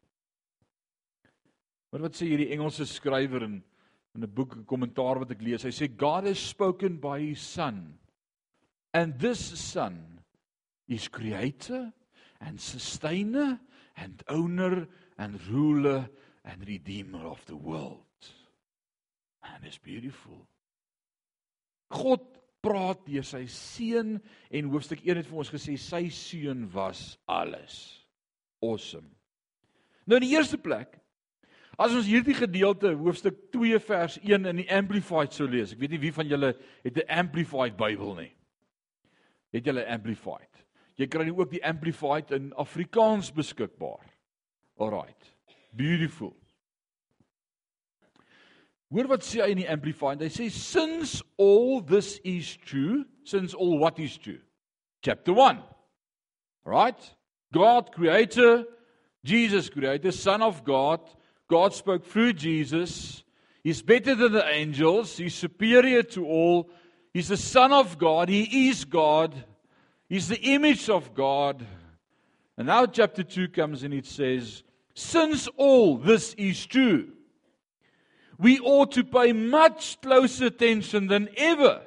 [1.93, 3.61] Maar wat sê hierdie Engelse skrywer in
[4.15, 5.63] in 'n boek, 'n kommentaar wat ek lees?
[5.63, 7.99] Hy sê God has spoken by his son.
[8.93, 10.21] And this son
[10.87, 11.93] is creator
[12.41, 13.59] and sustainer
[13.97, 16.11] and owner and ruler
[16.45, 18.05] and redeemer of the world.
[19.43, 20.47] And it's beautiful.
[21.89, 22.21] God
[22.63, 28.07] praat deur sy seun en hoofstuk 1 het vir ons gesê sy seun was alles.
[28.61, 29.09] Awesome.
[30.07, 31.02] Nou in die eerste plek
[31.83, 35.73] as ons hierdie gedeelte hoofstuk 2 vers 1 in die amplified sou lees.
[35.75, 36.53] Ek weet nie wie van julle
[36.85, 38.33] het 'n amplified Bybel nie.
[39.53, 40.65] Het julle amplified?
[40.97, 44.05] Jy kry nou ook die amplified in Afrikaans beskikbaar.
[44.79, 45.35] Alraight.
[45.75, 46.37] Beautiful.
[48.93, 50.21] Hoor wat sê hy in die amplified?
[50.21, 54.41] Hy sê since all this is true, since all what is true.
[55.03, 55.63] Chapter 1.
[56.65, 57.17] Right?
[57.53, 58.67] God creator,
[59.25, 61.01] Jesus creator, son of God,
[61.49, 63.23] God spoke through Jesus.
[63.63, 66.71] He's better than the angels, he's superior to all.
[67.15, 69.45] He's the son of God, he is God.
[70.09, 71.65] He's the image of God.
[72.59, 74.63] And now chapter 2 comes and it says,
[74.95, 77.09] since all this is true,
[78.39, 81.81] we ought to pay much closer attention than ever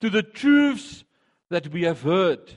[0.00, 1.04] to the truths
[1.48, 2.52] that we have heard,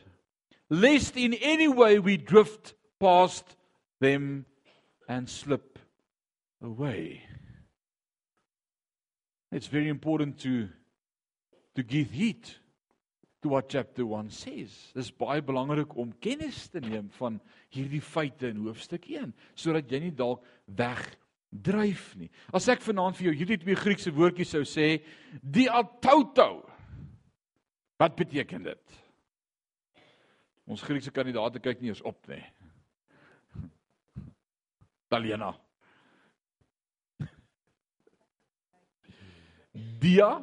[0.69, 3.55] lest in any way we drift past
[3.99, 4.45] them
[5.07, 5.78] and slip
[6.61, 7.21] away.
[9.51, 10.69] It's very important to
[11.75, 12.43] to give heed
[13.41, 14.91] to what chapter 1 says.
[14.93, 17.39] Dis baie belangrik om kennis te neem van
[17.73, 22.29] hierdie feite in hoofstuk 1 sodat jy nie dalk wegdryf nie.
[22.51, 24.99] As ek vanaand vir jou hierdie twee Griekse woordjies sou sê,
[25.41, 26.65] die autouto.
[27.99, 28.99] Wat beteken dit?
[30.69, 32.43] Ons Griekse kandidaate kyk nie eens op nie.
[35.09, 35.55] Italiana.
[39.73, 40.39] Dia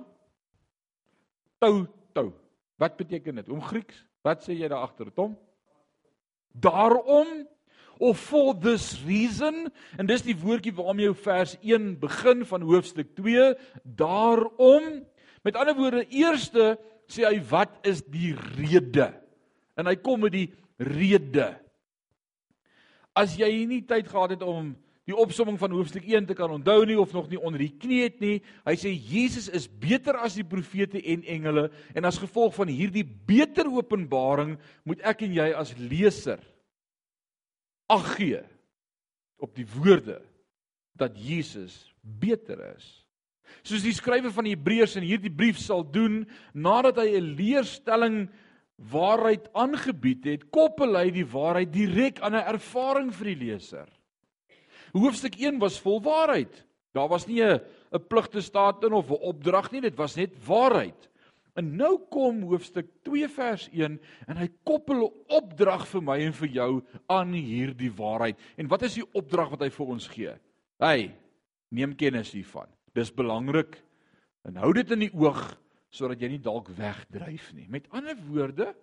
[1.58, 2.30] tou tou.
[2.76, 3.48] Wat beteken dit?
[3.48, 4.04] Om Grieks?
[4.26, 5.36] Wat sê jy daar agter, Tom?
[6.52, 7.46] Daarom
[7.98, 13.14] of for this reason en dis die woordjie waarmee jou vers 1 begin van hoofstuk
[13.16, 14.88] 2 daarom
[15.46, 16.74] met ander woorde eerste
[17.08, 19.08] sê hy wat is die rede
[19.80, 21.54] en hy kom met die rede
[23.16, 24.74] as jy nie tyd gehad het om
[25.06, 28.02] die opsomming van hoofstuk 1 te kan onthou nie of nog nie onder die knie
[28.02, 28.40] het nie.
[28.66, 33.06] Hy sê Jesus is beter as die profete en engele en as gevolg van hierdie
[33.06, 36.42] beter openbaring moet ek en jy as leser
[37.92, 38.42] ag gee
[39.38, 40.18] op die woorde
[40.98, 42.86] dat Jesus beter is.
[43.62, 48.26] Soos die skrywer van die Hebreërs in hierdie brief sal doen nadat hy 'n leerstelling
[48.90, 53.86] waarheid aangebied het, koppel hy die waarheid direk aan 'n ervaring vir die leser.
[54.96, 56.62] Hoofstuk 1 was vol waarheid.
[56.96, 57.60] Daar was nie 'n
[57.92, 61.10] 'n pligte staat in of 'n opdrag nie, dit was net waarheid.
[61.54, 66.32] En nou kom hoofstuk 2 vers 1 en hy koppel 'n opdrag vir my en
[66.32, 68.38] vir jou aan hierdie waarheid.
[68.56, 70.34] En wat is die opdrag wat hy vir ons gee?
[70.78, 71.14] Hey,
[71.70, 72.68] neem kennis hiervan.
[72.94, 73.82] Dis belangrik
[74.44, 75.58] en hou dit in die oog
[75.90, 77.66] sodat jy nie dalk wegdryf nie.
[77.68, 78.74] Met ander woorde,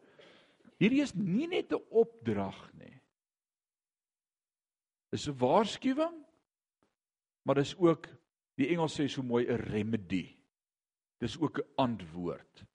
[0.80, 3.03] hierdie is nie net 'n opdrag nie
[5.14, 6.16] is 'n waarskuwing,
[7.46, 8.08] maar dis ook
[8.56, 10.36] die Engels sê so mooi 'n remedy.
[11.18, 12.66] Dis ook 'n antwoord.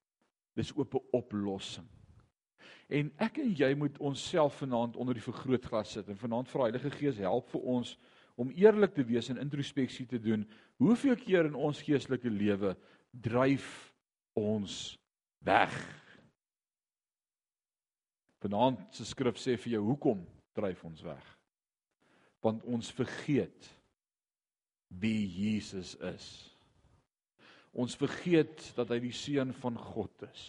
[0.55, 1.88] Dis ook 'n oplossing.
[2.88, 6.90] En ek en jy moet onsself vanaand onder die vergrootglas sit en vanaand vra Heilige
[6.90, 7.98] Gees help vir ons
[8.35, 10.51] om eerlik te wees en introspeksie te doen.
[10.77, 12.77] Hoeveel keer in ons geestelike lewe
[13.11, 13.94] dryf
[14.33, 14.98] ons
[15.38, 15.74] weg?
[18.38, 21.38] Vanaand se skrif sê vir jou hoekom dryf ons weg?
[22.44, 23.68] Want ons vergeet
[24.88, 26.27] wie Jesus is.
[27.72, 30.44] Ons vergeet dat hy die seun van God is.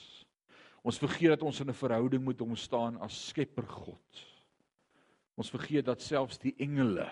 [0.85, 4.25] Ons vergeet dat ons in 'n verhouding met hom staan as Skepper God.
[5.35, 7.09] Ons vergeet dat selfs die engele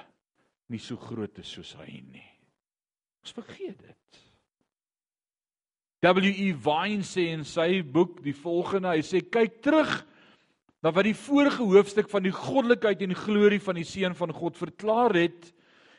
[0.67, 2.31] nie so groot is soos hy nie.
[3.23, 4.19] Ons vergeet dit.
[6.01, 6.53] W.E.
[6.53, 10.05] Vine sê in sy boek die volgende, hy sê kyk terug
[10.83, 14.59] na wat die vorige hoofstuk van die goddelikheid en glorie van die seun van God
[14.59, 15.51] verklaar het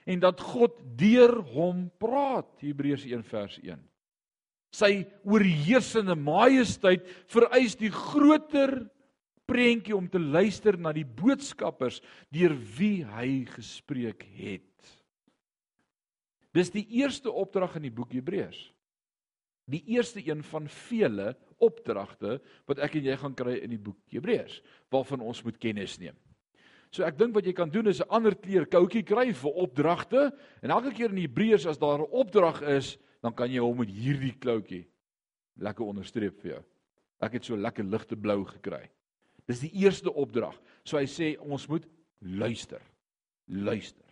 [0.09, 3.83] en dat God deur hom praat Hebreërs 1 vers 1
[4.79, 4.93] sy
[5.25, 8.83] oorheersende majesteit vereis die groter
[9.49, 12.03] prentjie om te luister na die boodskappers
[12.35, 14.65] deur wie hy gespreek het.
[16.53, 18.61] Dis die eerste opdrag in die boek Hebreërs
[19.69, 23.99] die eerste een van vele opdragte wat ek en jy gaan kry in die boek
[24.13, 24.61] Hebreërs
[24.93, 26.17] waarvan ons moet kennis neem.
[26.95, 30.33] So ek dink wat jy kan doen is 'n ander kleur koutjie kry vir opdragte
[30.63, 33.91] en elke keer in Hebreërs as daar 'n opdrag is, dan kan jy hom met
[33.91, 34.87] hierdie kloutjie
[35.59, 36.65] lekker onderstreep vir jou.
[37.21, 38.89] Ek het so lekker ligte blou gekry.
[39.47, 40.55] Dis die eerste opdrag.
[40.85, 41.87] So hy sê ons moet
[42.21, 42.81] luister.
[43.49, 44.05] Luister.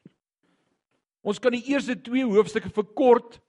[1.22, 3.40] Ons kan die eerste 2 hoofstukke verkort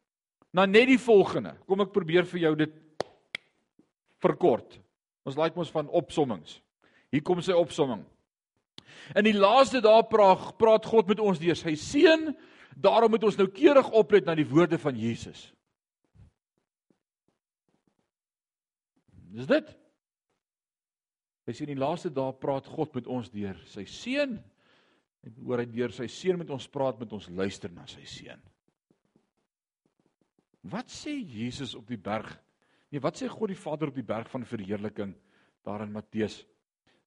[0.58, 1.54] na net die volgende.
[1.70, 2.76] Kom ek probeer vir jou dit
[4.24, 4.80] verkort.
[5.28, 6.58] Ons like mos van opsommings.
[7.14, 8.02] Hier kom sy opsomming.
[9.16, 12.32] In die laaste dae praat praat God met ons deur sy seun.
[12.78, 15.48] Daarom moet ons nou keurig oplet na die woorde van Jesus.
[19.38, 19.72] Dis dit.
[21.48, 24.40] Hy sê in die laaste dae praat God met ons deur sy seun.
[25.24, 28.42] En hoor hy deur sy seun met ons praat met ons luister na sy seun.
[30.68, 32.28] Wat sê Jesus op die berg?
[32.92, 35.14] Nee, wat sê God die Vader op die berg van verheerliking
[35.68, 36.42] daar in Matteus?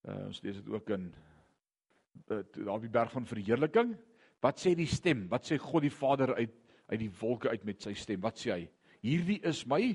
[0.00, 1.10] Uh, ons lees dit ook in
[2.30, 3.94] uh, daar op die berg van verheerliking.
[4.40, 5.26] Wat sê die stem?
[5.28, 6.56] Wat sê God die Vader uit
[6.90, 8.18] uit die wolke uit met sy stem?
[8.24, 8.62] Wat sê hy?
[9.04, 9.92] Hierdie is my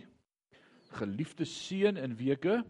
[0.95, 2.61] geliefde seun in weke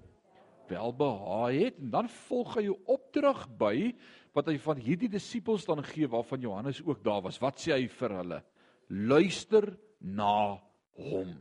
[0.66, 3.94] welbehaag het en dan volg hy 'n opdrag by
[4.34, 7.38] wat hy van hierdie disippels dan gee waarvan Johannes ook daar was.
[7.40, 8.44] Wat sê hy vir hulle?
[8.90, 10.58] Luister na
[11.00, 11.36] hom.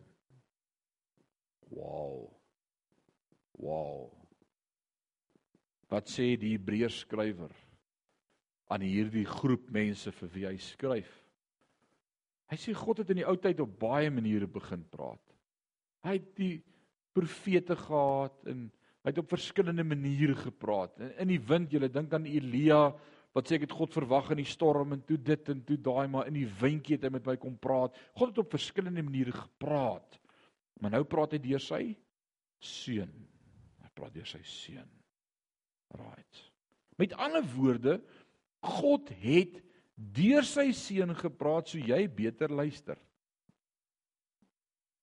[1.70, 2.28] Wow.
[3.58, 4.10] Wow.
[5.90, 7.52] Wat sê die Hebreërs skrywer
[8.72, 11.10] aan hierdie groep mense vir wie hy skryf?
[12.50, 15.22] Hy sê God het in die ou tyd op baie maniere begin praat.
[16.04, 16.54] Hy het die
[17.14, 18.66] profete gehad en
[19.04, 20.96] hy het op verskillende maniere gepraat.
[21.20, 22.88] In, die wind, jy dink aan Elia
[23.34, 26.06] wat sê ek het God verwag in die storm en toe dit en toe daai
[26.10, 27.96] maar in die windjie het hy met my kom praat.
[28.14, 30.20] God het op verskillende maniere gepraat.
[30.80, 31.82] Maar nou praat hy deur sy
[32.62, 33.10] seun.
[33.82, 34.90] Hy praat deur sy seun.
[35.98, 36.44] Right.
[36.98, 37.98] Met ander woorde,
[38.64, 39.58] God het
[39.94, 42.98] deur sy seun gepraat so jy beter luister.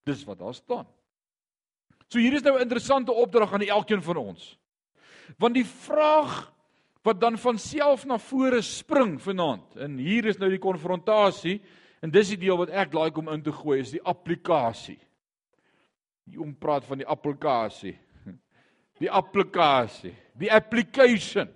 [0.07, 0.87] Dis wat daar staan.
[2.11, 4.57] So hier is nou 'n interessante opdrag aan elkeen van ons.
[5.37, 6.50] Want die vraag
[7.05, 11.59] wat dan van self na vore spring vanaand en hier is nou die konfrontasie
[12.01, 14.99] en dis die deel wat ek like om in te gooi is die applikasie.
[16.29, 17.95] Die om praat van die applikasie.
[19.01, 21.47] Die applikasie, die application.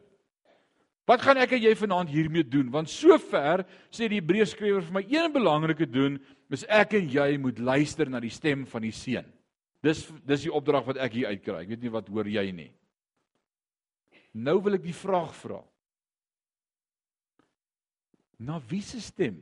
[1.06, 2.72] Wat gaan ek en jy vanaand hiermee doen?
[2.74, 3.62] Want sover
[3.94, 6.16] sê die Hebreërskrywer vir my een belangrike doen,
[6.50, 9.28] is ek en jy moet luister na die stem van die Seun.
[9.86, 11.60] Dis dis die opdrag wat ek hier uitkry.
[11.62, 12.72] Ek weet nie wat hoor jy nie.
[14.36, 15.62] Nou wil ek die vraag vra.
[18.44, 19.38] Na wie se stem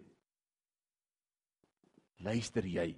[2.23, 2.91] luister jy?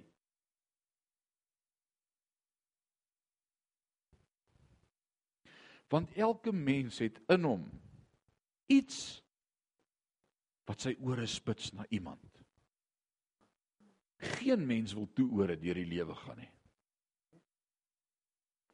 [5.88, 7.64] Want elke mens het in hom
[8.68, 9.22] iets
[10.66, 12.42] wat sy ore spits na iemand.
[14.36, 16.52] Geen mens wil toe ore deur die lewe gaan nie.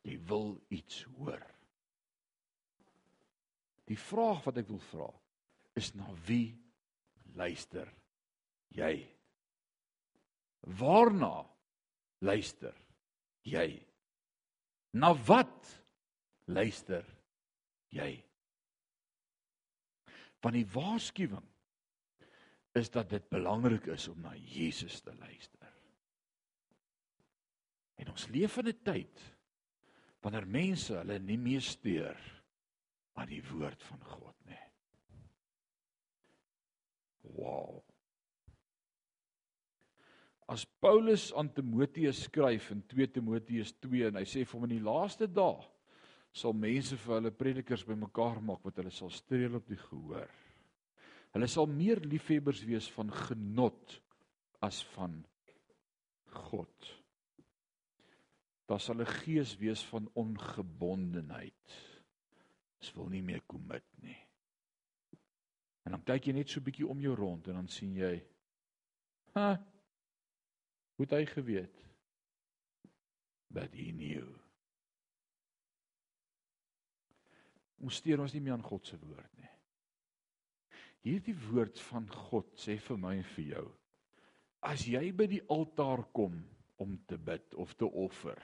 [0.09, 1.52] Jy wil iets hoor.
[3.93, 5.09] Die vraag wat ek wil vra
[5.77, 6.55] is na wie
[7.37, 7.89] luister
[8.73, 8.95] jy?
[10.81, 11.43] Waarna
[12.25, 12.77] luister
[13.45, 13.69] jy?
[14.97, 15.69] Na wat
[16.49, 17.05] luister
[17.93, 18.11] jy?
[20.43, 21.49] Want die waarskuwing
[22.79, 25.69] is dat dit belangrik is om na Jesus te luister.
[28.01, 29.27] En ons leef in 'n tyd
[30.25, 32.17] wanneer mense hulle nie meer steur
[33.19, 34.61] aan die woord van God nie.
[37.37, 37.83] Wow.
[40.53, 44.77] As Paulus aan Timoteus skryf in 2 Timoteus 2 en hy sê vir hom in
[44.77, 45.63] die laaste dae
[46.33, 50.31] sal mense vir hulle predikers bymekaar maak wat hulle sal streel op die gehoor.
[51.33, 53.99] Hulle sal meer liefhebbers wees van genot
[54.65, 55.19] as van
[56.49, 56.91] God.
[58.69, 61.92] Daar sal 'n gees wees van ongebondenheid.
[62.83, 64.19] Hulle wil nie meer commit nie.
[65.87, 68.23] En dan kyk jy net so 'n bietjie om jou rond en dan sien jy
[69.35, 69.59] ha
[70.97, 71.79] hoe hy geweet?
[73.51, 74.29] But he knew.
[77.83, 79.51] Ons steur ons nie meer aan God se woord nie.
[81.03, 83.65] Hierdie woord van God sê vir my en vir jou.
[84.63, 86.39] As jy by die altaar kom
[86.79, 88.39] om te bid of te offer.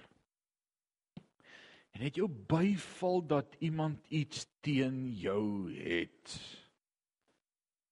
[1.96, 6.34] En het jou byval dat iemand iets teen jou het.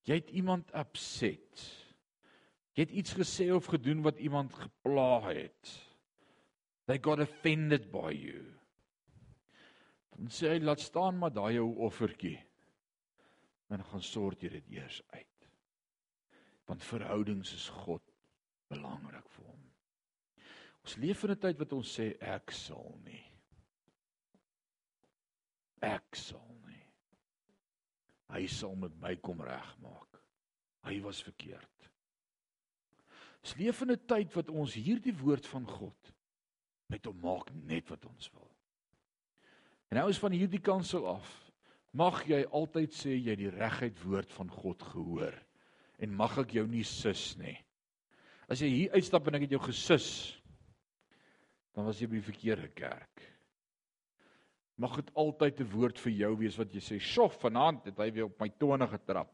[0.06, 1.64] Jy het iemand upset.
[2.76, 5.72] Jy het iets gesê of gedoen wat iemand gepla het.
[6.87, 8.44] They got offended by you.
[10.16, 12.38] Dan sê hy laat staan maar daai jou offertjie.
[13.72, 15.48] En gaan sort jy dit eers uit.
[16.70, 18.04] Want verhoudings is God
[18.70, 19.64] belangrik vir hom.
[20.87, 23.24] Ons leef in 'n tyd wat ons sê ek sal nie.
[25.87, 26.83] Ek sal nie.
[28.35, 30.20] Hy sal met my kom regmaak.
[30.87, 31.90] Hy was verkeerd.
[33.46, 36.12] Ons leef in 'n tyd wat ons hierdie woord van God
[36.90, 38.51] met hom maak net wat ons wil.
[39.90, 41.27] En nou is van hierdie kansel af.
[41.92, 45.37] Mag jy altyd sê jy die regheid woord van God gehoor
[45.99, 47.57] en mag ek jou nie sus nie.
[48.49, 50.09] As jy hier uitstap en ek het jou gesus,
[51.75, 53.22] dan was jy by die verkeerde kerk.
[54.77, 58.11] Mag dit altyd 'n woord vir jou wees wat jy sê, "Sjof, vanaand het hy
[58.11, 59.33] weer op my tone getrap."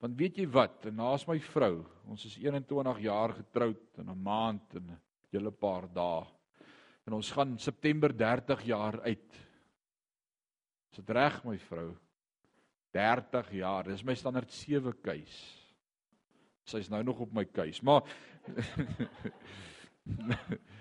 [0.00, 0.84] Want weet jy wat?
[0.92, 5.00] Naas my vrou, ons is 21 jaar getroud in 'n maand en 'n
[5.32, 6.26] hele paar dae.
[7.06, 9.32] En ons gaan September 30 jaar uit.
[10.92, 11.96] Is dit reg my vrou?
[12.92, 13.84] 30 jaar.
[13.84, 15.68] Dis my standaard 7 keus.
[16.64, 18.02] Sy's nou nog op my keus, maar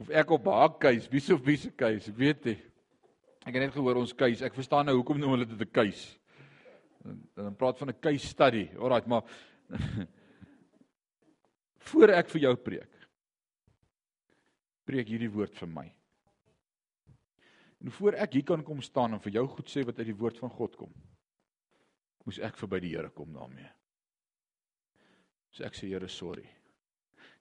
[0.00, 2.58] of ek op haar keus, wie sou wie se keus, ek weet nie.
[3.42, 4.42] Ek het net gehoor ons keus.
[4.42, 6.02] Ek verstaan nou hoekom noem hulle dit 'n keus.
[7.34, 8.68] Dan praat van 'n case study.
[8.78, 9.24] Alraai, maar
[11.90, 12.92] voor ek vir jou preek.
[14.84, 15.94] Preek hierdie woord vir my.
[17.82, 20.18] En voor ek hier kan kom staan en vir jou goed sê wat uit die
[20.18, 20.92] woord van God kom,
[22.24, 23.70] moes ek verby die Here kom daarmee.
[25.50, 26.46] So ek sê Here, sorry.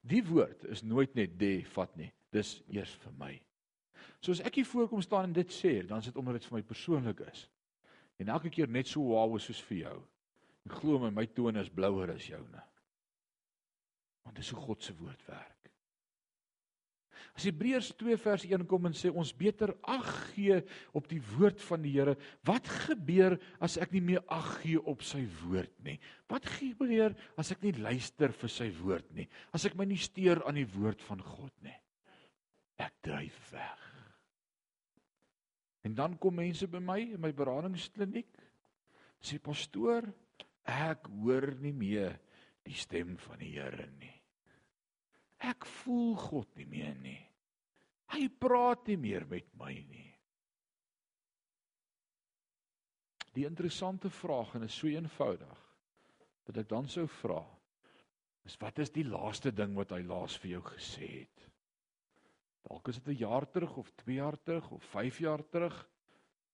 [0.02, 2.12] Die woord is nooit net de vat nie.
[2.32, 3.32] Dis eers vir my.
[4.22, 6.60] So as ek hier voorkom staan en dit sê, dan is dit omdat dit vir
[6.60, 7.46] my persoonlik is.
[8.22, 9.98] En elke keer net so wow soos vir jou.
[10.68, 12.68] En glo my, my tone is blouer as joune.
[14.22, 15.58] Want dis hoe God se woord werk.
[17.38, 20.58] As Hebreërs 2 vers 1 kom en sê ons beter ag gee
[20.98, 22.18] op die woord van die Here,
[22.48, 25.96] wat gebeur as ek nie meer ag gee op sy woord nie?
[26.30, 29.30] Wat gebeur as ek nie luister vir sy woord nie?
[29.56, 31.78] As ek my nie steur aan die woord van God nie?
[32.82, 33.88] Ek dryf weg.
[35.86, 38.32] En dan kom mense by my in my beradingskliniek.
[39.22, 40.08] Sê pastoor,
[40.66, 42.18] ek hoor nie meer
[42.66, 44.14] die stem van die Here nie.
[45.42, 47.20] Ek voel God nie meer nie.
[48.14, 50.10] Hy praat nie meer met my nie.
[53.32, 55.68] Die interessante vraag en is so eenvoudig
[56.50, 57.40] dat ek dan sou vra
[58.46, 61.51] is wat is die laaste ding wat hy laas vir jou gesê het?
[62.62, 65.90] Dalk is dit 'n jaar terug of 2 jaar terug of 5 jaar terug,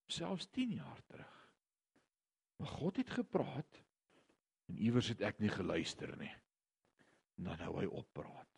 [0.06, 1.52] selfs 10 jaar terug.
[2.56, 3.84] Maar God het gepraat
[4.66, 6.34] en iewers het ek nie geluister nie.
[7.36, 8.48] En dan hou hy op praat.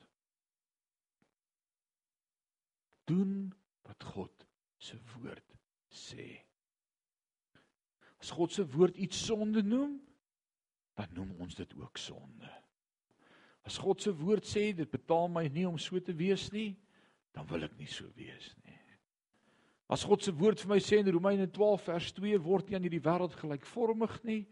[3.11, 3.51] doen
[3.83, 4.47] wat God
[4.81, 5.57] se woord
[5.91, 6.29] sê.
[8.21, 9.97] As God se woord iets sonde noem,
[10.99, 12.51] dan noem ons dit ook sonde.
[13.67, 16.75] As God se woord sê dit betaal my nie om so te wees nie,
[17.37, 18.79] dan wil ek nie so wees nie.
[19.91, 22.87] As God se woord vir my sê in Romeine 12 vers 2 word nie aan
[22.87, 24.45] hierdie wêreld gelykvormig nie,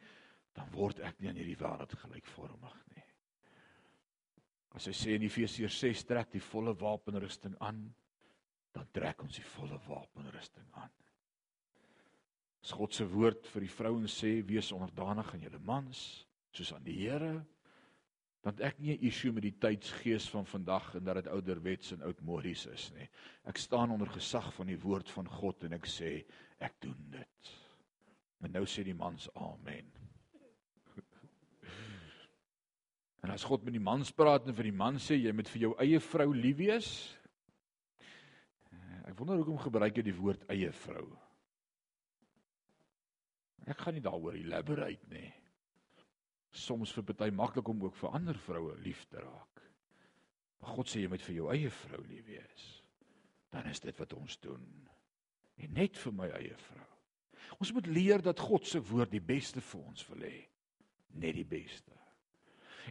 [0.58, 3.04] dan word ek nie aan hierdie wêreld gelykvormig nie.
[4.74, 7.84] As hy sê in Efesiërs 6 trek die volle wapenrusting aan,
[8.74, 10.90] dan trek ons die volle wapenrusting aan.
[12.62, 16.02] As God se woord vir die vrouens sê wees onderdanig aan julle mans
[16.50, 17.36] soos aan die Here,
[18.42, 22.02] dan ek nie 'n issue met die tydsgees van vandag en dat dit ouderwets en
[22.02, 23.08] oudmodies is nie.
[23.44, 26.24] Ek staan onder gesag van die woord van God en ek sê
[26.58, 27.50] ek doen dit.
[28.40, 29.92] En nou sê die mans amen.
[33.22, 35.60] En as God met die mans praat en vir die man sê jy moet vir
[35.60, 37.18] jou eie vrou lief wees,
[39.08, 41.06] Ek wonder hoekom gebruik jy die woord eie vrou.
[43.68, 45.30] Ek gaan nie daaroor elaborate nie.
[46.54, 49.64] Soms vir party maklik om ook vir ander vroue lief te raak.
[50.58, 52.68] Maar God sê jy moet vir jou eie vrou lief wees.
[53.52, 54.64] Dan is dit wat ons doen.
[55.58, 56.88] En net vir my eie vrou.
[57.58, 60.38] Ons moet leer dat God se woord die beste vir ons wil hê.
[61.18, 61.94] Net die beste.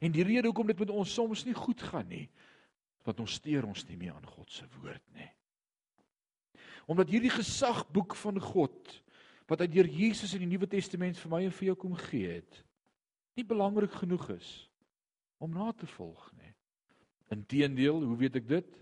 [0.01, 2.27] En die rede hoekom dit met ons soms nie goed gaan nie,
[3.05, 5.29] want ons steur ons nie meer aan God se woord nie
[6.87, 8.93] omdat hierdie gesagboek van God
[9.47, 12.39] wat hy deur Jesus in die Nuwe Testament vir my en vir jou kom gee
[12.39, 12.61] het,
[13.37, 14.49] nie belangrik genoeg is
[15.37, 16.53] om na te volg nie.
[17.33, 18.77] Inteendeel, hoe weet ek dit?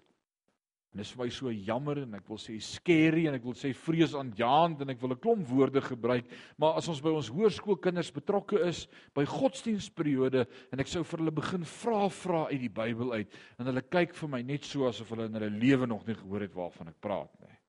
[0.96, 3.58] En dit is vir my so jammer en ek wil sê scary en ek wil
[3.60, 8.14] sê vreesaanjaend en ek wil 'n klomp woorde gebruik, maar as ons by ons hoërskoolkinders
[8.16, 13.12] betrokke is by godsdienstperiode en ek sou vir hulle begin vra vra uit die Bybel
[13.12, 16.16] uit en hulle kyk vir my net so asof hulle in hulle lewe nog nie
[16.16, 17.60] gehoor het waarvan ek praat nie.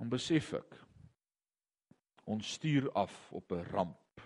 [0.00, 0.83] Dan besef ek
[2.24, 4.20] ons stuur af op 'n ramp.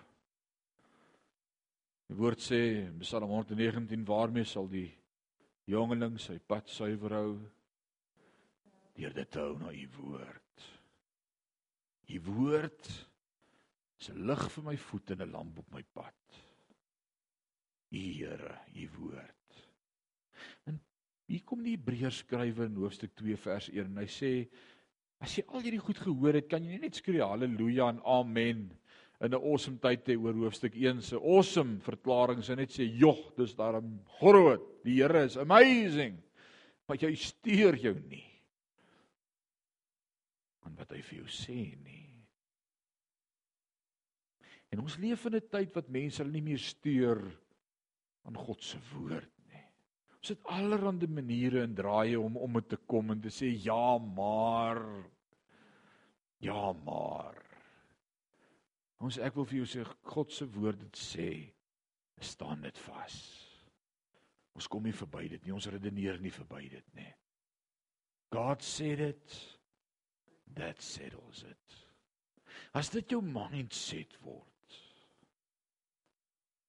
[2.07, 4.89] Die woord sê in Psalm 119 waarmee sal die
[5.69, 7.33] jongeling sy pad suiwer hou
[8.97, 10.65] deur dit te hou na u woord.
[12.09, 12.89] U woord
[13.99, 16.15] is 'n lig vir my voete en 'n lamp op my pad.
[17.91, 19.69] U Here, u woord.
[20.65, 20.81] En
[21.25, 24.31] hier kom die Hebreërs skrywer in hoofstuk 2 vers 1 en hy sê
[25.19, 28.69] As jy al hierdie goed gehoor het, kan jy net skree haleluja en amen
[29.19, 33.19] in 'n awesome tyd te oor hoofstuk 1 se awesome verklaring en net sê jog,
[33.35, 34.63] dis daarom groot.
[34.83, 36.23] Die Here is amazing.
[36.87, 38.25] Maar jy steur jou nie
[40.65, 42.25] aan wat hy vir jou sê nie.
[44.71, 47.19] En ons leef in 'n tyd wat mense hulle nie meer steur
[48.25, 49.38] aan God se woord nie.
[50.19, 53.97] Ons het allerlei maniere en draaie om om dit te kom en te sê ja,
[53.97, 54.83] maar
[56.39, 57.35] Ja, maar
[59.03, 61.29] ons ek wil vir jou sê God se woord dit sê,
[62.19, 63.15] staan dit vas.
[64.55, 67.11] Ons kom nie verby dit nie, ons redeneer nie verby dit nie.
[68.35, 69.37] God said it.
[70.55, 71.75] That settles it.
[72.75, 74.45] As dit jou mindset word.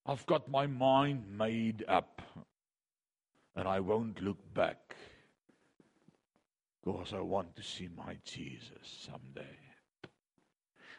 [0.07, 2.23] I've got my mind made up
[3.61, 4.97] and I won't look back
[6.83, 9.59] because I want to see my Jesus someday.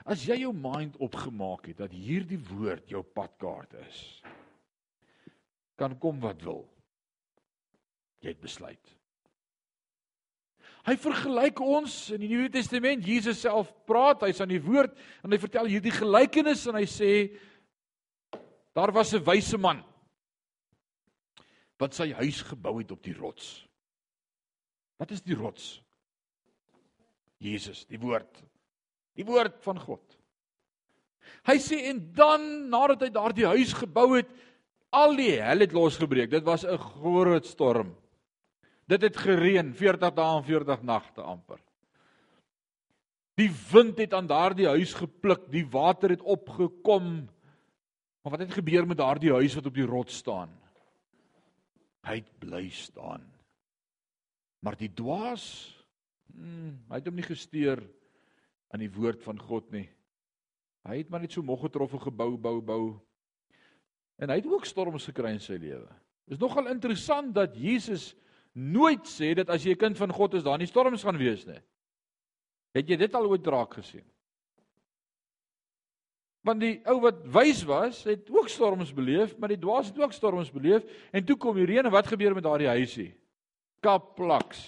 [0.06, 4.00] As jy jou mind opgemaak het dat hierdie woord jou padkaart is,
[5.78, 6.68] kan kom wat wil.
[8.22, 8.96] Jy het besluit.
[10.86, 14.94] Hy vergelyk ons in die Nuwe Testament, Jesus self praat, hy's aan die woord
[15.26, 17.14] en hy vertel hierdie gelykenis en hy sê
[18.78, 19.82] daar was 'n wyse man
[21.82, 23.64] wat sy huis gebou het op die rots.
[25.02, 25.80] Wat is die rots?
[27.42, 28.44] Jesus, die woord.
[29.18, 30.04] Die woord van God.
[31.50, 34.30] Hy sê en dan nadat hy daardie huis gebou het,
[34.94, 36.30] al die hel het losgebreek.
[36.30, 37.96] Dit was 'n groot storm.
[38.86, 41.60] Dit het gereën 40 dae en 40 nagte amper.
[43.40, 47.30] Die wind het aan daardie huis gepluk, die water het opgekom.
[48.22, 50.61] Maar wat het gebeur met daardie huis wat op die rots staan?
[52.08, 53.24] Hy het bly staan.
[54.62, 55.46] Maar die dwaas,
[56.34, 57.82] hmm, hy het hom nie gesteer
[58.72, 59.88] aan die woord van God nie.
[60.88, 62.84] Hy het maar net so moeg getrof en gebou bou bou.
[64.22, 65.90] En hy het ook storms gekry in sy lewe.
[66.32, 68.12] Is nogal interessant dat Jesus
[68.54, 71.46] nooit sê dat as jy 'n kind van God is, daar nie storms gaan wees
[71.46, 71.60] nie.
[72.74, 74.06] Het jy dit al ooit raak gesien?
[76.46, 80.14] Want die ou wat wys was, het ook storms beleef, maar die dwaas het ook
[80.16, 83.12] storms beleef en toe kom die reën en wat gebeur met daardie huisie?
[83.86, 84.64] Kaplaks.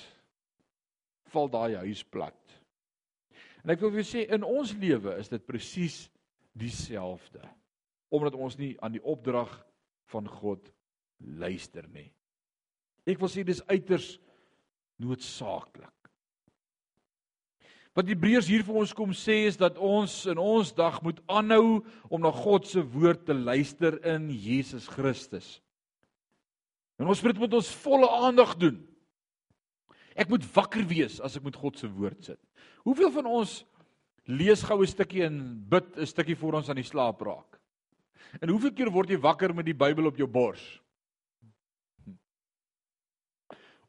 [1.34, 2.38] Val daai huis plat.
[3.64, 6.04] En ek wil vir sê in ons lewe is dit presies
[6.54, 7.42] dieselfde.
[8.14, 9.50] Omdat ons nie aan die opdrag
[10.14, 10.70] van God
[11.18, 12.12] luister nie.
[13.10, 14.18] Ek wil sê dis uiters
[15.02, 16.03] noodsaaklik.
[17.94, 21.84] Wat Hebreërs hier vir ons kom sê is dat ons in ons dag moet aanhou
[22.10, 25.60] om na God se woord te luister in Jesus Christus.
[26.98, 28.80] En ons moet met ons volle aandag doen.
[30.18, 32.42] Ek moet wakker wees as ek met God se woord sit.
[32.86, 33.62] Hoeveel van ons
[34.26, 37.60] lees gou 'n stukkie en bid 'n stukkie voor ons aan die slaap raak?
[38.42, 40.82] En hoeveel keer word jy wakker met die Bybel op jou bors?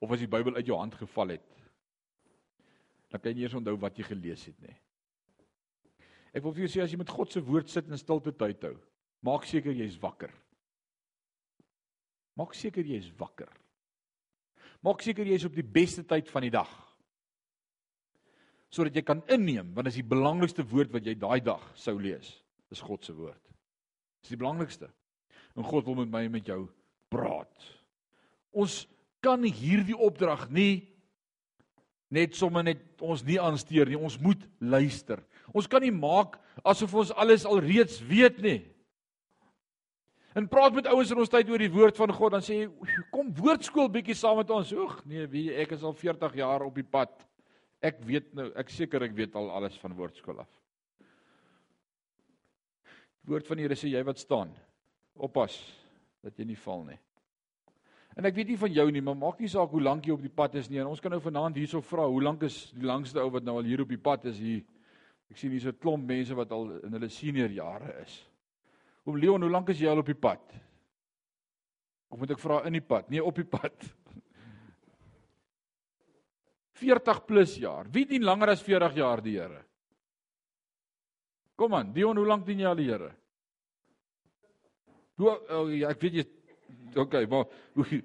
[0.01, 1.54] Of as die Bybel uit jou hand geval het?
[3.15, 4.75] Dan kan jy nie eens onthou wat jy gelees het nie.
[6.35, 8.65] Ek wil vir jou sê as jy met God se woord sit en stilte tyd
[8.67, 8.73] hou,
[9.23, 10.33] maak seker jy's wakker.
[12.35, 13.53] Maak seker jy's wakker.
[14.83, 16.73] Maak seker jy is op die beste tyd van die dag.
[18.75, 21.95] Sodat jy kan inneem want dit is die belangrikste woord wat jy daai dag sou
[22.03, 22.33] lees.
[22.67, 23.39] Dis God se woord.
[24.27, 24.91] Dis die belangrikste.
[25.55, 26.65] En God wil met my en met jou
[27.15, 27.71] praat.
[28.51, 28.83] Ons
[29.23, 30.83] kan hierdie opdrag nie
[32.15, 33.99] net sommer net ons nie aansteur nie.
[33.99, 35.23] Ons moet luister.
[35.53, 38.61] Ons kan nie maak asof ons alles alreeds weet nie.
[40.35, 42.97] En praat met ouens in ons tyd oor die woord van God, dan sê jy,
[43.15, 44.73] kom woordskool bietjie saam met ons.
[44.75, 47.13] Oeg, nee, wie ek is al 40 jaar op die pad.
[47.85, 50.51] Ek weet nou, ek seker ek weet al alles van woordskool af.
[53.29, 54.51] Woord van die Here sê jy wat staan.
[55.15, 55.55] Oppas
[56.25, 56.99] dat jy nie val nie.
[58.15, 60.23] En ek weet nie van jou nie, maar maak nie saak hoe lank jy op
[60.23, 60.79] die pad is nie.
[60.83, 63.57] En ons kan nou vanaand hierso vra, hoe lank is die langste ou wat nou
[63.59, 64.63] al hier op die pad is hier?
[65.33, 68.15] Ek sien hier's 'n klomp mense wat al in hulle senior jare is.
[69.07, 70.55] Oom Leon, hoe lank is jy al op die pad?
[72.11, 73.11] Of moet ek vra in die pad?
[73.11, 73.75] Nee, op die pad.
[76.79, 77.91] 40 plus jaar.
[77.91, 79.65] Wie dien langer as 40 jaar die Here?
[81.57, 83.11] Kom aan, Dion, hoe lank dien jy al die Here?
[85.17, 86.25] Hoe oh, ja, ek weet jy
[86.97, 88.03] Okay, maar hoe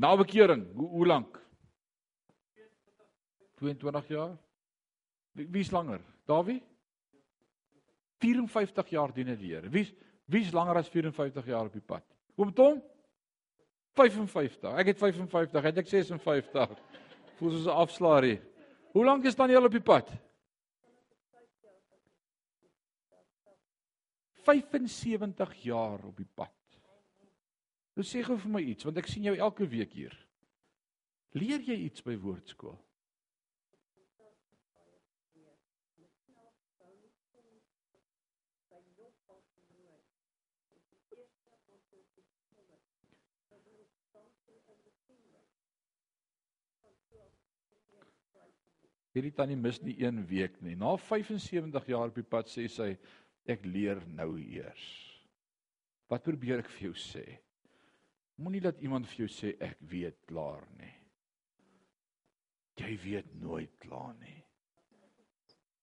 [0.00, 1.40] Nou bekering, hoe, hoe lank?
[3.54, 4.36] 22 jaar?
[5.32, 6.00] Wie, wie is langer?
[6.24, 6.62] Dawie?
[8.20, 9.68] 54 jaar dien die Here.
[9.68, 9.84] Wie
[10.30, 12.04] wie's langer as 54 jaar op die pad?
[12.36, 12.82] Oom Tom?
[13.98, 14.76] 55.
[14.78, 16.74] Ek het 55, het ek 56.
[17.38, 18.40] Voel soos 'n afslaarie.
[18.92, 20.10] Hoe lank is Daniel op die pad?
[24.44, 26.56] 75 jaar op die pad.
[27.96, 30.14] Nou sê gou vir my iets want ek sien jou elke week hier.
[31.38, 32.78] Leer jy iets by woordskool?
[49.10, 50.76] Hierdie tannie mis nie een week nie.
[50.78, 52.92] Na 75 jaar op die pad sê sy
[53.48, 54.86] ek leer nou eers.
[56.10, 57.24] Wat probeer ek vir jou sê?
[58.40, 60.94] Moenie dat iemand vir jou sê ek weet klaar nie.
[62.80, 64.38] Jy weet nooit klaar nie.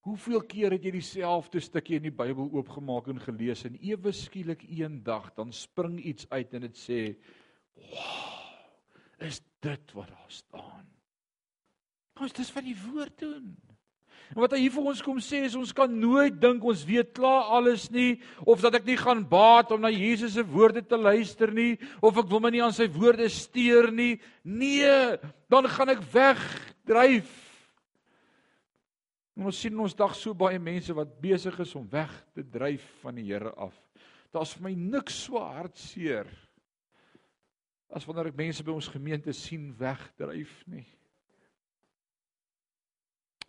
[0.08, 4.64] Hoeveel keer het jy dieselfde stukkie in die Bybel oopgemaak en gelees en ewe skielik
[4.64, 7.00] eendag dan spring iets uit en dit sê,
[7.76, 8.64] "Wow,
[9.20, 10.88] is dit wat daar staan?"
[12.22, 13.58] Ons dis wat die woord doen.
[14.34, 17.14] En wat hy hier vir ons kom sê is ons kan nooit dink ons weet
[17.16, 21.00] klaar alles nie of dat ek nie gaan baat om na Jesus se woorde te
[21.00, 24.18] luister nie of ek wil my nie aan sy woorde steur nie.
[24.44, 25.16] Nee,
[25.52, 27.32] dan gaan ek wegdryf.
[29.38, 32.84] En ons sien ons dag so baie mense wat besig is om weg te dryf
[33.04, 33.76] van die Here af.
[34.34, 36.28] Daar's vir my niks so hartseer
[37.88, 40.84] as wanneer ek mense by ons gemeente sien wegdryf nie.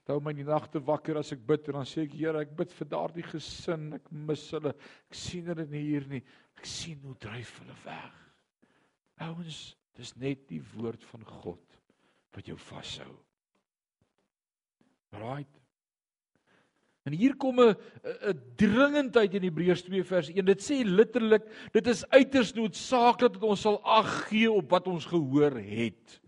[0.09, 2.55] Hou my in die nagte wakker as ek bid en dan sê ek Here, ek
[2.57, 4.73] bid vir daardie gesin, ek mis hulle.
[5.11, 6.23] Ek sien hulle nie hier nie.
[6.57, 8.15] Ek sien hoe dryf hulle weg.
[9.27, 9.59] Ouens,
[9.99, 11.79] dis net die woord van God
[12.33, 13.11] wat jou vashou.
[15.19, 15.51] Right.
[17.09, 17.77] En hier kom 'n
[18.57, 20.45] dringendheid in Hebreërs 2 vers 1.
[20.45, 25.07] Dit sê letterlik, dit is uiters noodsaaklik dat ons sal ag gee op wat ons
[25.07, 26.21] gehoor het.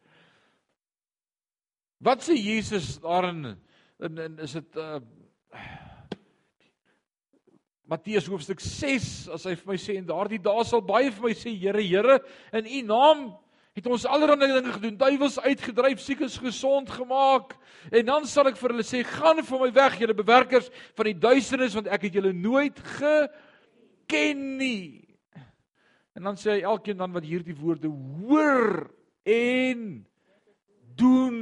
[2.00, 3.60] Wat sê Jesus daarin
[4.00, 5.00] en, en is dit uh
[7.90, 11.32] Matteus hoofstuk 6 as hy vir my sê en daardie dae sal baie vir my
[11.34, 12.20] sê Here Here
[12.54, 13.24] in u naam
[13.74, 17.56] het ons allerlei dinge gedoen duiwels uitgedryf siekes gesond gemaak.
[17.90, 21.18] En dan sal ek vir hulle sê gaan van my weg julle bewerkers van die
[21.18, 25.06] duisternis want ek het julle nooit geken nie.
[26.18, 28.90] En dan sê hy elkeen dan wat hierdie woorde hoor
[29.26, 29.84] en
[30.98, 31.38] doen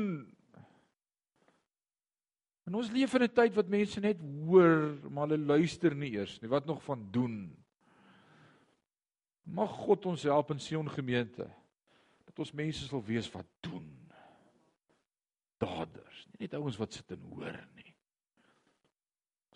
[2.68, 6.36] En ons leef in 'n tyd wat mense net hoor, maar hulle luister nie eers
[6.40, 6.50] nie.
[6.52, 7.56] Wat nog van doen?
[9.42, 11.48] Mag God ons help in Sion gemeente
[12.24, 13.88] dat ons mense sal wees wat doen.
[15.56, 17.94] Daders, nie net ouens wat sit en hoor nie.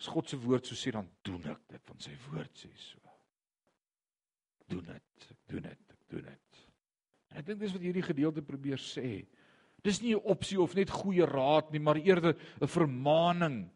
[0.01, 2.99] As God se woord so sê dan doen ek dit van sy woord sê so.
[4.67, 6.65] Doen dit, doen dit, doen dit.
[7.29, 9.21] En ek dink dis wat hierdie gedeelte probeer sê.
[9.83, 13.69] Dis nie 'n opsie of net goeie raad nie, maar eerder 'n vermaaning.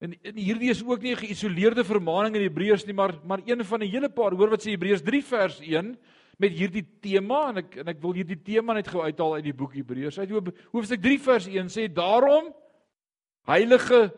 [0.00, 3.64] En, en hierdie is ook nie 'n geïsoleerde vermaaning in Hebreërs nie, maar maar een
[3.64, 4.34] van 'n hele paar.
[4.34, 5.96] Hoor wat sê Hebreërs 3 vers 1
[6.38, 9.54] met hierdie tema en ek en ek wil hierdie tema net gou uithaal uit die
[9.54, 10.18] boek Hebreërs.
[10.18, 10.30] Uit
[10.72, 12.54] hoofstuk 3 vers 1 sê daarom
[13.46, 14.12] heilige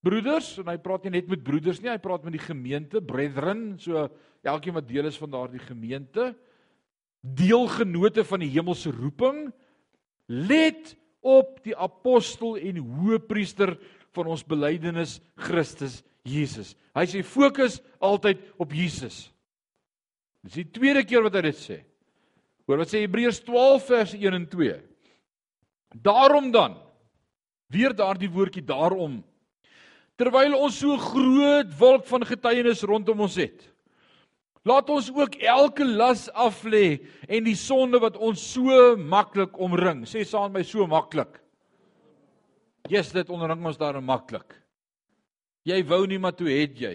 [0.00, 3.78] broeders en hy praat nie net met broeders nie, hy praat met die gemeente, brethren,
[3.78, 4.08] so
[4.42, 6.34] elkeen wat deel is van daardie gemeente,
[7.20, 9.48] deelgenote van die hemelse roeping
[10.28, 13.74] Let op die apostel en hoëpriester
[14.16, 16.74] van ons belydenis Christus Jesus.
[16.96, 19.28] Hy sê fokus altyd op Jesus.
[20.44, 21.78] Dis die tweede keer wat hy dit sê.
[22.68, 24.76] Hoor wat sê Hebreërs 12 vers 1 en 2.
[26.04, 26.76] Daarom dan
[27.72, 29.20] weer daardie woordjie daarom
[30.18, 33.68] terwyl ons so groot wolk van getuienis rondom ons het
[34.66, 36.98] Laat ons ook elke las af lê
[37.28, 40.02] en die sonde wat ons so maklik omring.
[40.08, 41.38] Sê saam my so maklik.
[42.88, 44.56] Jesus dit onderring ons daarin maklik.
[45.68, 46.94] Jy wou nie maar toe het jy.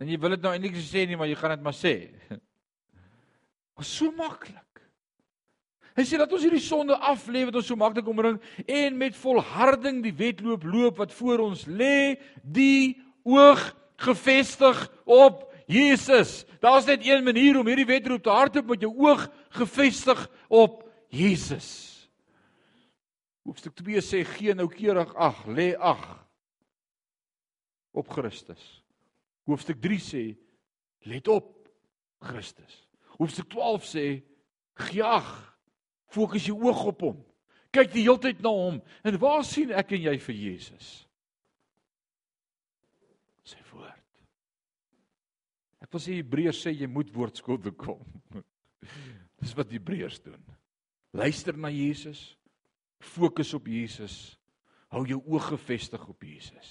[0.00, 1.94] En jy wil dit nou eintlik sê nie, maar jy gaan dit maar sê.
[3.78, 4.62] Was so maklik.
[5.94, 9.14] Hy sê dat ons hierdie sonde af lê wat ons so maklik omring en met
[9.14, 13.62] volharding die wedloop loop wat voor ons lê, die oog
[14.04, 16.44] gefestig op Jesus.
[16.60, 19.26] Daar's net een manier om hierdie wedroep te hardloop met jou oog
[19.56, 21.68] gefestig op Jesus.
[23.44, 26.04] Hoofstuk 2 sê gee noukeurig ag, lê ag
[27.92, 28.62] op Christus.
[29.44, 30.24] Hoofstuk 3 sê
[31.10, 31.52] let op
[32.24, 32.80] Christus.
[33.18, 34.06] Hoofstuk 12 sê
[34.88, 35.28] gee ag,
[36.08, 37.20] fokus jou oog op hom.
[37.74, 38.80] Kyk die hele tyd na hom.
[39.04, 41.04] En waar sien ek en jy vir Jesus?
[43.44, 43.93] sy woord.
[45.84, 48.00] Ek wil sê Hebreërs sê jy moet woordskool toe kom.
[49.42, 50.40] Dis wat Hebreërs doen.
[51.12, 52.32] Luister na Jesus.
[53.04, 54.38] Fokus op Jesus.
[54.94, 56.70] Hou jou oë gefestig op Jesus.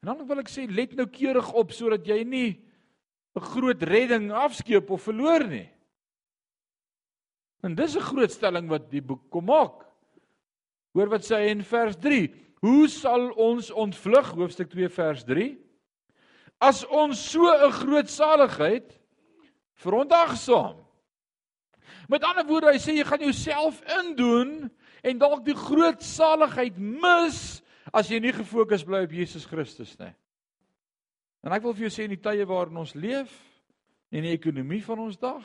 [0.00, 2.50] En dan wil ek sê let nou keurig op sodat jy nie
[3.36, 5.68] 'n groot redding afskeep of verloor nie.
[7.62, 9.86] En dis 'n groot stelling wat die boek kom maak.
[10.94, 11.96] Hoor wat sê hy in vers
[12.60, 15.69] Hoe sal ons ontvlug hoofstuk 2 vers 3?
[16.60, 19.00] As ons so 'n groot saligheid
[19.74, 20.76] verontagsaam.
[22.08, 24.70] Met ander woorde, hy sê jy gaan jouself indoen
[25.02, 30.14] en dalk die groot saligheid mis as jy nie gefokus bly op Jesus Christus nie.
[31.42, 33.30] En ek wil vir jou sê in die tye waarin ons leef,
[34.12, 35.44] en die ekonomie van ons dag,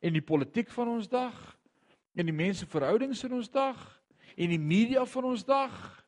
[0.00, 1.34] en die politiek van ons dag,
[2.16, 3.76] en die menseverhoudings in ons dag,
[4.36, 6.00] en die media van ons dag,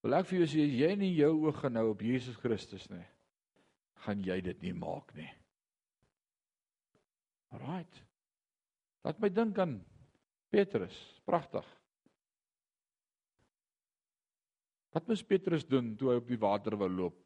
[0.00, 3.04] Wil ek vir jou sê jy nie jou oog gaan hou op Jesus Christus nie,
[4.04, 5.28] gaan jy dit nie maak nie.
[7.60, 8.02] Right.
[9.04, 9.80] Laat my dink aan
[10.50, 10.96] Petrus,
[11.26, 11.66] pragtig.
[14.94, 17.18] Wat moes Petrus doen toe hy op die water wou loop?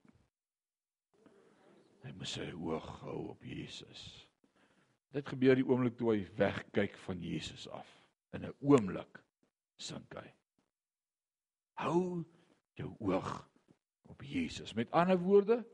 [2.05, 4.03] Hy moes sy oog hou op Jesus.
[5.14, 7.89] Dit gebeur die oomblik toe hy wegkyk van Jesus af.
[8.37, 9.22] In 'n oomblik
[9.79, 10.27] sink hy.
[11.81, 12.25] Hou
[12.77, 13.31] jou oog
[14.11, 14.75] op Jesus.
[14.75, 15.64] Met ander woorde,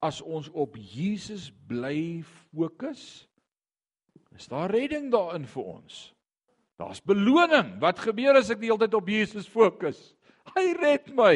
[0.00, 3.28] as ons op Jesus bly fokus,
[4.36, 5.98] is daar redding daarin vir ons.
[6.80, 7.74] Daar's beloning.
[7.82, 9.98] Wat gebeur as ek die hele tyd op Jesus fokus?
[10.54, 11.34] Hy red my.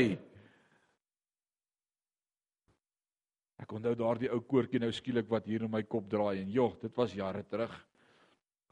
[3.60, 6.78] Ek onthou daardie ou koortjie nou skielik wat hier in my kop draai en jog,
[6.80, 7.72] dit was jare terug.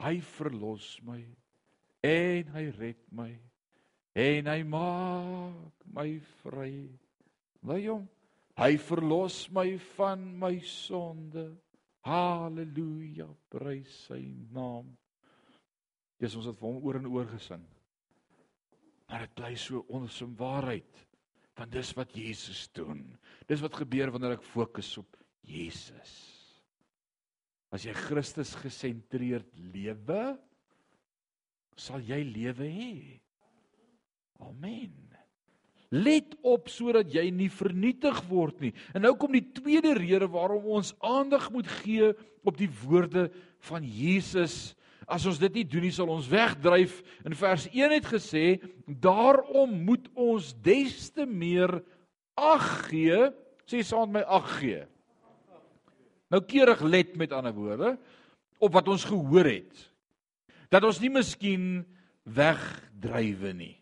[0.02, 1.20] Hy verlos my
[2.02, 3.30] en hy red my
[4.18, 6.08] en hy maak my
[6.42, 6.72] vry.
[7.64, 8.08] Wil hom?
[8.60, 11.46] Hy verlos my van my sonde.
[12.04, 14.20] Halleluja, prys sy
[14.52, 14.90] naam.
[16.20, 17.62] Dis ons het vir hom oor en oor gesing.
[19.08, 21.00] Maar dit bly so onsom waarheid.
[21.58, 23.04] Want dis wat Jesus doen.
[23.48, 26.12] Dis wat gebeur wanneer ek fokus op Jesus.
[27.72, 30.34] As jy Christus gesentreerd lewe,
[31.78, 32.94] sal jy lewe hê.
[34.44, 35.11] Amen.
[35.92, 38.72] Let op sodat jy nie vernietig word nie.
[38.96, 42.14] En nou kom die tweede rede waarom ons aandag moet gee
[42.48, 43.28] op die woorde
[43.68, 44.72] van Jesus
[45.10, 47.00] As ons dit nie doen nie, sal ons wegdryf.
[47.26, 48.44] In vers 1 het gesê,
[48.86, 51.80] daarom moet ons des te meer
[52.38, 53.18] ag gee,
[53.68, 54.82] sê saam met my ag gee.
[56.32, 57.96] Nou keurig let met ander woorde
[58.62, 59.88] op wat ons gehoor het.
[60.72, 61.82] Dat ons nie miskien
[62.24, 63.74] wegdrywe nie.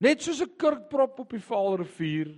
[0.00, 2.32] Net soos 'n kurkprop op die Vaalrivier.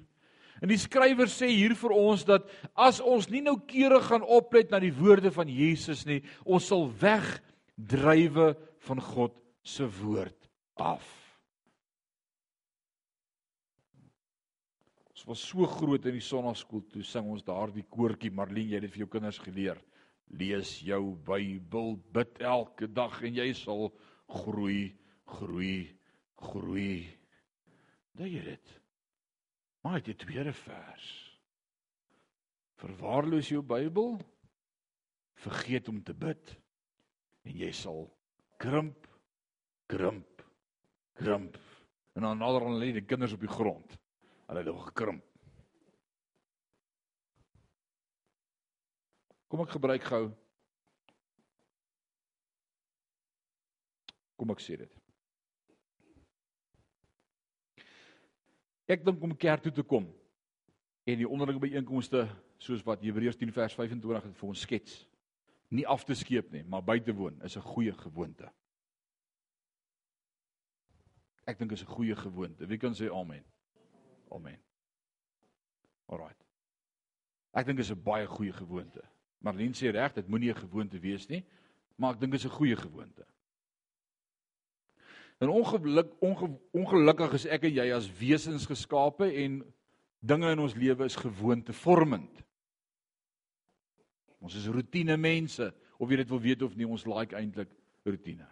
[0.63, 2.47] En die skrywer sê hier vir ons dat
[2.79, 6.87] as ons nie nou keurig gaan oplet na die woorde van Jesus nie, ons sal
[7.01, 7.43] weg
[7.77, 8.55] drywe
[8.87, 10.49] van God se woord
[10.79, 11.03] af.
[15.11, 18.87] Ons was so groot in die sonnaskool toe sing ons daardie koortjie Marlene jy het
[18.89, 19.79] dit vir jou kinders geleer.
[20.35, 23.93] Lees jou Bybel, bid elke dag en jy sal
[24.27, 24.95] groei,
[25.31, 25.93] groei,
[26.43, 27.22] groei.
[28.19, 28.73] Daai jy dit.
[29.83, 31.07] Maar dit tweede vers.
[32.83, 34.19] Verwaarloos jou Bybel.
[35.43, 36.57] Vergeet om te bid
[37.43, 38.05] en jy sal
[38.63, 39.09] krimp
[39.91, 40.45] krimp
[41.19, 41.59] krimp
[42.17, 43.97] en dan nader aan lê die kinders op die grond
[44.47, 45.27] hulle het nog gekrimp
[49.53, 50.25] kom ek gebruik gou
[54.39, 55.02] kom ek sê dit
[58.93, 60.07] ek dink om kerk toe te kom
[61.09, 62.27] en die onderlinge byeenkomste
[62.63, 65.01] soos wat Hebreërs 10 vers 25 het vir ons skets
[65.73, 68.51] nie af te skeep nie, maar by te woon is 'n goeie gewoonte.
[71.47, 72.67] Ek dink is 'n goeie gewoonte.
[72.67, 73.45] Wie kan sê amen?
[74.31, 74.59] Amen.
[76.07, 76.35] Alraai.
[77.55, 79.03] Ek dink is 'n baie goeie gewoonte.
[79.41, 81.45] Marlene sê reg, dit moenie 'n gewoonte wees nie,
[81.97, 83.27] maar ek dink is 'n goeie gewoonte.
[85.43, 89.59] En ongeluk onge, ongelukkig is ek en jy as wesens geskape en
[90.23, 92.45] dinge in ons lewe is gewoontevormend.
[94.43, 95.67] Ons is rotine mense,
[95.99, 97.71] of jy dit wil weet of nie, ons like eintlik
[98.07, 98.47] rotine.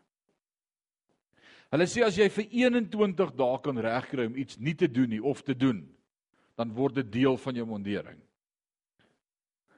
[1.70, 5.22] Hulle sê as jy vir 21 dae kan regkry om iets nie te doen nie
[5.22, 5.84] of te doen,
[6.59, 8.18] dan word dit deel van jou mondering.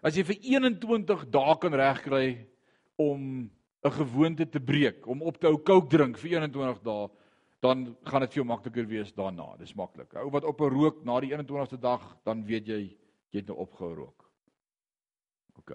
[0.00, 2.26] As jy vir 21 dae kan regkry
[2.96, 3.50] om
[3.82, 7.08] 'n gewoonte te breek, om op te hou kook drink vir 21 dae,
[7.62, 9.56] dan gaan dit vir jou makliker wees daarna.
[9.58, 10.14] Dis maklik.
[10.18, 12.98] Ou wat op 'n rook na die 21ste dag, dan weet jy
[13.30, 14.30] jy het nou opgehou rook.
[15.56, 15.72] OK.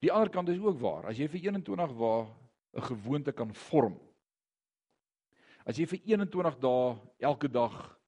[0.00, 1.06] Die ander kant is ook waar.
[1.06, 2.26] As jy vir 21 dae
[2.74, 3.98] 'n gewoonte kan vorm.
[5.66, 7.98] As jy vir 21 dae elke dag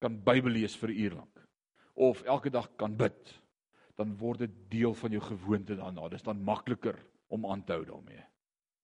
[0.00, 1.48] kan Bybel lees vir 'n uur lank
[1.94, 3.42] of elke dag kan bid,
[3.96, 6.08] dan word dit deel van jou gewoonte daarna.
[6.08, 6.98] Dit is dan makliker
[7.32, 8.22] om aan te hou daarmee.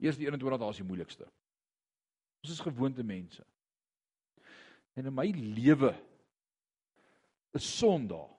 [0.03, 1.29] Eers die 21 dae is die moeilikste.
[2.43, 3.45] Ons is gewoonte mense.
[4.99, 5.93] En in my lewe
[7.57, 8.31] is Sondag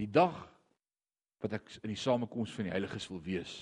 [0.00, 0.46] die dag
[1.40, 3.54] wat ek in die samekoms van die heiliges wil wees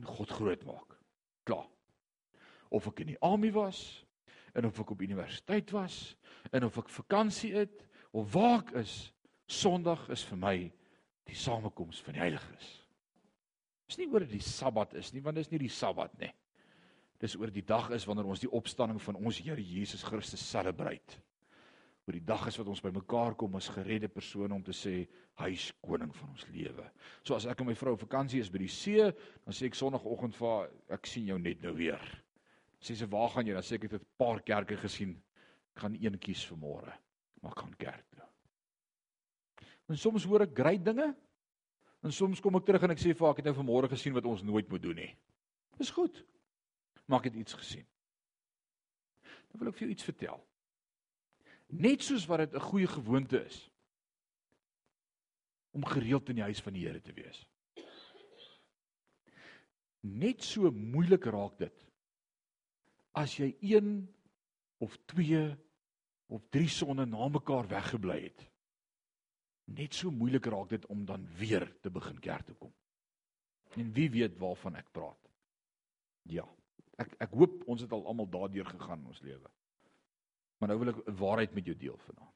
[0.00, 0.96] en God groot maak.
[1.46, 1.68] Klaar.
[2.72, 4.02] Of ek in die army was
[4.56, 6.16] en of ek op universiteit was
[6.50, 9.12] en of ek vakansie het of waar ek is,
[9.52, 10.56] Sondag is vir my
[11.28, 12.81] die samekoms van die heiliges.
[13.92, 16.30] Dis nie oor die Sabbat is nie, want dis nie die Sabbat nie.
[17.20, 21.20] Dis oor die dag is wanneer ons die opstanding van ons Here Jesus Christus celebrate
[22.02, 25.04] oor die dag is wat ons bymekaar kom as geredde persone om te sê
[25.38, 26.88] hy is koning van ons lewe.
[27.22, 29.04] So as ek en my vrou op vakansie is by die see,
[29.46, 32.02] dan sê ek sonoggend vir haar, ek sien jou net nou weer.
[32.82, 35.22] Sê sy, "Waar gaan jy?" Dan sê ek ek het 'n paar kerke gesien.
[35.76, 36.92] Ek gaan een kies vir môre.
[37.42, 38.24] maar gaan kerk toe.
[39.88, 41.14] En soms hoor ek grait dinge.
[42.02, 44.14] En soms kom ek terug en ek sê vir haar ek het nou vanmôre gesien
[44.16, 45.10] wat ons nooit moet doen nie.
[45.78, 46.16] Dis goed.
[47.06, 47.86] Maak dit iets gesien.
[49.50, 50.40] Dan wil ek vir jou iets vertel.
[51.72, 53.70] Net soos wat dit 'n goeie gewoonte is
[55.72, 57.46] om gereeld in die huis van die Here te wees.
[60.00, 61.86] Net so moeilik raak dit
[63.14, 64.08] as jy 1
[64.78, 65.56] of 2
[66.26, 68.51] of 3 sonne na mekaar weggebly het.
[69.76, 72.72] Net so moeilik raak dit om dan weer te begin kerk toe kom.
[73.80, 75.30] En wie weet waarvan ek praat.
[76.28, 76.44] Ja.
[77.00, 79.48] Ek ek hoop ons het al almal daardeur gegaan in ons lewe.
[80.60, 82.30] Maar nou wil ek 'n waarheid met jou deel vanaand.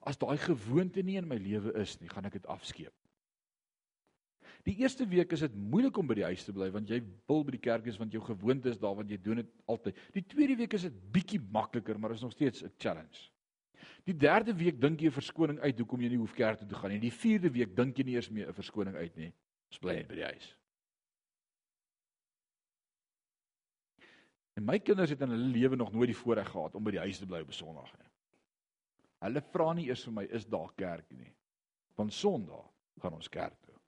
[0.00, 2.94] As daai gewoonte nie in my lewe is nie, gaan ek dit afskeep.
[4.62, 7.42] Die eerste week is dit moeilik om by die huis te bly want jy wil
[7.44, 9.98] by die kerk wees want jou gewoonte is daar want jy doen dit altyd.
[10.14, 13.31] Die tweede week is dit bietjie makliker, maar is nog steeds 'n challenge.
[14.04, 16.74] Die derde week dink jy 'n verskoning uit hoekom jy nie hoef kerk toe te
[16.74, 16.98] gaan nie.
[16.98, 19.32] Die vierde week dink jy nie eers meer 'n verskoning uit nie.
[19.70, 20.56] Ons bly net by die huis.
[24.54, 27.04] En my kinders het in hulle lewe nog nooit die voorreg gehad om by die
[27.04, 28.10] huis te bly op Sondag nie.
[29.22, 31.32] Hulle vra nie eers vir my is daar kerk nie.
[31.96, 32.66] Want Sondag
[33.00, 33.78] gaan ons kerk toe.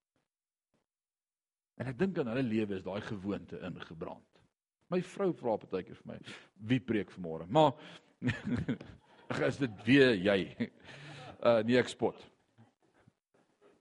[1.75, 4.41] En ek dink aan hulle lewe is daai gewoonte ingebrand.
[4.93, 6.19] My vrou vra partykeer vir my,
[6.69, 7.47] wie preek vanmôre?
[7.49, 7.73] Maar
[9.47, 10.39] is dit weer jy?
[11.45, 12.17] Uh nee ek spot.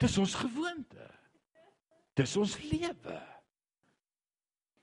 [0.03, 1.07] Dis ons gewoonte.
[2.19, 3.15] Dis ons lewe.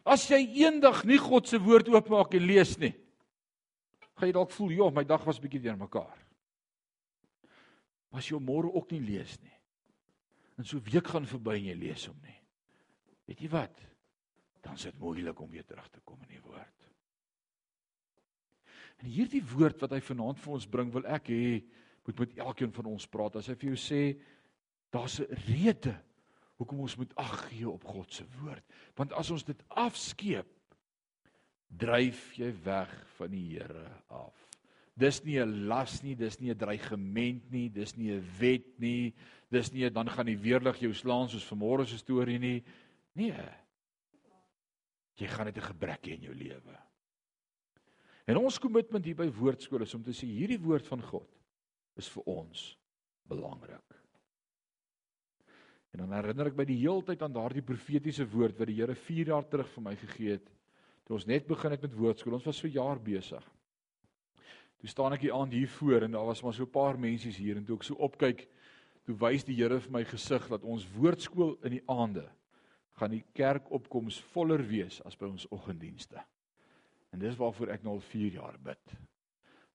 [0.08, 2.94] As jy eendag nie God se woord oopmaak en lees nie,
[4.18, 6.18] gaan jy dalk voel, "Ja, my dag was bietjie deurmekaar."
[8.12, 9.58] As jy môre ook nie lees nie.
[10.58, 12.40] En so week gaan verby en jy lees hom nie.
[13.28, 13.78] Weet jy wat?
[14.62, 16.91] Dan is dit moeilik om weer terug te kom in die woord.
[19.02, 21.64] En hierdie woord wat hy vanaand vir ons bring, wil ek hê
[22.06, 23.40] moet met elkeen van ons praat.
[23.40, 24.02] As hy vir jou sê
[24.94, 25.96] daar's 'n rede
[26.58, 28.64] hoekom ons moet ag gee op God se woord.
[28.96, 30.48] Want as ons dit afskeep,
[31.68, 34.36] dryf jy weg van die Here af.
[34.94, 39.14] Dis nie 'n las nie, dis nie 'n dreigement nie, dis nie 'n wet nie,
[39.50, 42.64] dis nie dan gaan die weerlig jou slaan soos vanmôre se storie nie.
[43.16, 43.50] Nee.
[45.18, 46.91] Jy gaan net 'n gebrek hê in jou lewe.
[48.32, 51.28] En ons kommitment hier by woordskool is om te sê hierdie woord van God
[52.00, 52.70] is vir ons
[53.28, 53.98] belangrik.
[55.92, 59.34] En dan herinner ek my die heeltyd aan daardie profetiese woord wat die Here 4
[59.34, 60.48] jaar terug vir my gegee het.
[61.04, 63.44] Toe ons net begin het met woordskool, ons was so jaar besig.
[64.80, 67.28] Toe staan ek hier aand hier voor en daar was maar so 'n paar mense
[67.36, 68.48] hier en toe ek so opkyk,
[69.04, 72.32] toe wys die Here vir my gesig dat ons woordskool in die aande
[72.96, 76.24] gaan die kerkopkoms voller wees as by ons oggenddienste.
[77.12, 78.94] En dis waarvoor ek nou al 4 jaar bid.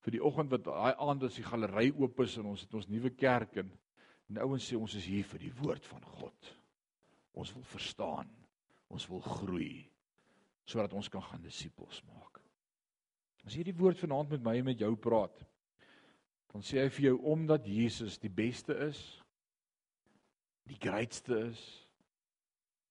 [0.06, 2.88] Vir die oggend wat daai aand as die galery oop is en ons het ons
[2.88, 3.72] nuwe kerk en
[4.26, 6.48] en ouens sê ons is hier vir die woord van God.
[7.38, 8.30] Ons wil verstaan.
[8.90, 9.86] Ons wil groei
[10.66, 12.40] sodat ons kan gaan disippels maak.
[13.46, 15.44] As hierdie woord vanaand met my en met jou praat,
[16.50, 18.98] dan sê hy vir jou omdat Jesus die beste is,
[20.66, 21.62] die grootste is,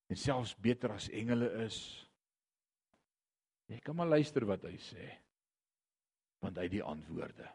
[0.07, 1.79] en selfs beter as engele is.
[3.71, 5.05] Jy kan maar luister wat hy sê.
[6.43, 7.47] Want hy het die antwoorde.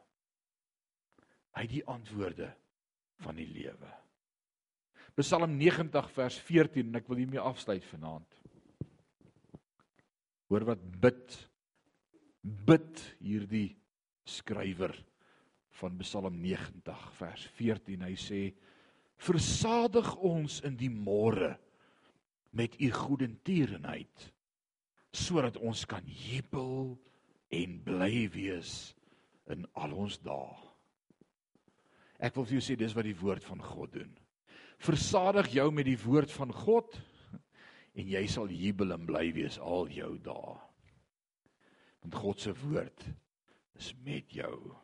[1.55, 2.49] Hy het die antwoorde
[3.21, 3.91] van die lewe.
[5.19, 8.39] Psalm 90 vers 14 en ek wil hiermee afsluit vanaand.
[10.51, 11.37] Hoor wat bid
[12.41, 13.75] bid hierdie
[14.25, 14.95] skrywer
[15.81, 18.07] van Psalm 90 vers 14.
[18.07, 18.41] Hy sê:
[19.21, 21.53] "Versadig ons in die môre
[22.57, 24.31] met u goedertierenheid
[25.13, 26.99] sodat ons kan jubel
[27.51, 28.95] en bly wees
[29.51, 30.57] in al ons dae.
[32.21, 34.11] Ek wil vir jou sê dis wat die woord van God doen.
[34.81, 36.99] Versadig jou met die woord van God
[37.99, 40.55] en jy sal jubel en bly wees al jou dae.
[42.01, 43.09] Want God se woord
[43.81, 44.77] is met jou.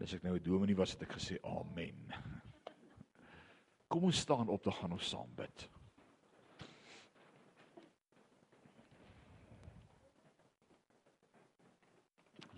[0.00, 2.12] As ek nou 'n dominee was het ek gesê amen.
[3.88, 5.68] Kom ons staan op, dan gaan ons saam bid.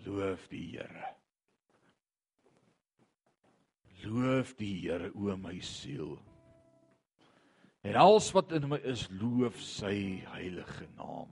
[0.05, 1.05] Loof die Here.
[4.03, 6.17] Loof die Here o my siel.
[7.83, 11.31] En alles wat in my is, loof sy heilige naam.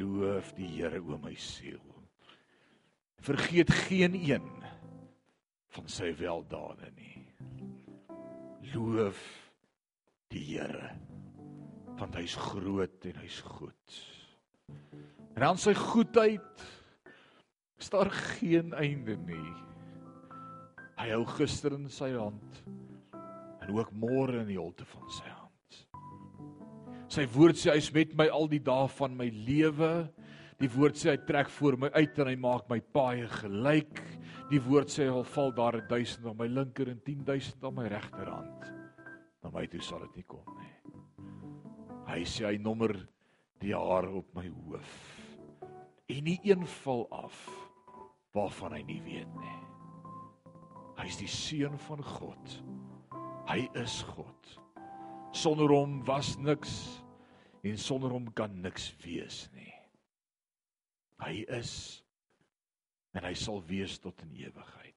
[0.00, 1.84] Loof die Here o my siel.
[3.24, 4.48] Vergeet geen een
[5.74, 7.26] van sy weldade nie.
[8.72, 9.20] Loof
[10.32, 10.94] die Here
[11.98, 13.94] want hy's groot en hy's goed.
[15.34, 16.62] En aan sy goedheid
[17.78, 19.54] Is daar geen einde nie.
[20.98, 22.62] Hy hou gister in sy hand
[23.62, 25.76] en ook môre in die holte van sy hand.
[27.12, 29.92] Sy woord sê hy's met my al die dae van my lewe.
[30.58, 34.02] Die woord sê hy trek voor my uit en hy maak my paaie gelyk.
[34.50, 38.66] Die woord sê al val daar 1000 aan my linker en 10000 aan my regterhand.
[39.44, 40.74] Na my toe sal dit nie kom nie.
[42.08, 42.96] Hy sê hy nommer
[43.62, 44.98] die hare op my hoof.
[46.08, 47.67] En nie een val af
[48.38, 49.56] waarvan hy nie weet nie.
[50.98, 52.56] Hy's die seun van God.
[53.48, 54.54] Hy is God.
[55.36, 56.74] Sonder hom was niks
[57.66, 59.72] en sonder hom kan niks wees nie.
[61.22, 61.72] Hy is
[63.16, 64.94] en hy sal wees tot in ewigheid.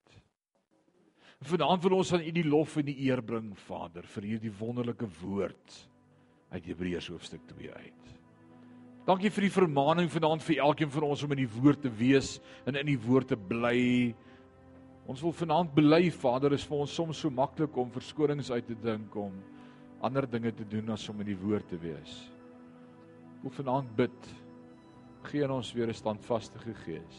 [1.41, 5.07] Vanaand wil ons aan U die lof en die eer bring, Vader, vir hierdie wonderlike
[5.23, 5.77] woord
[6.51, 8.11] uit Hebreërs hoofstuk 2 uit.
[9.01, 12.35] Dankie vir die vermaaning vanaand vir elkeen van ons om in die woord te wees
[12.69, 14.13] en in die woord te bly.
[15.09, 18.77] Ons wil vanaand bely, Vader, is vir ons soms so maklik om verskonings uit te
[18.77, 19.33] dink om
[20.05, 22.13] ander dinge te doen as om in die woord te wees.
[23.39, 24.29] Ek wil vanaand bid.
[25.31, 27.17] Gee ons weer 'n standvaste gees.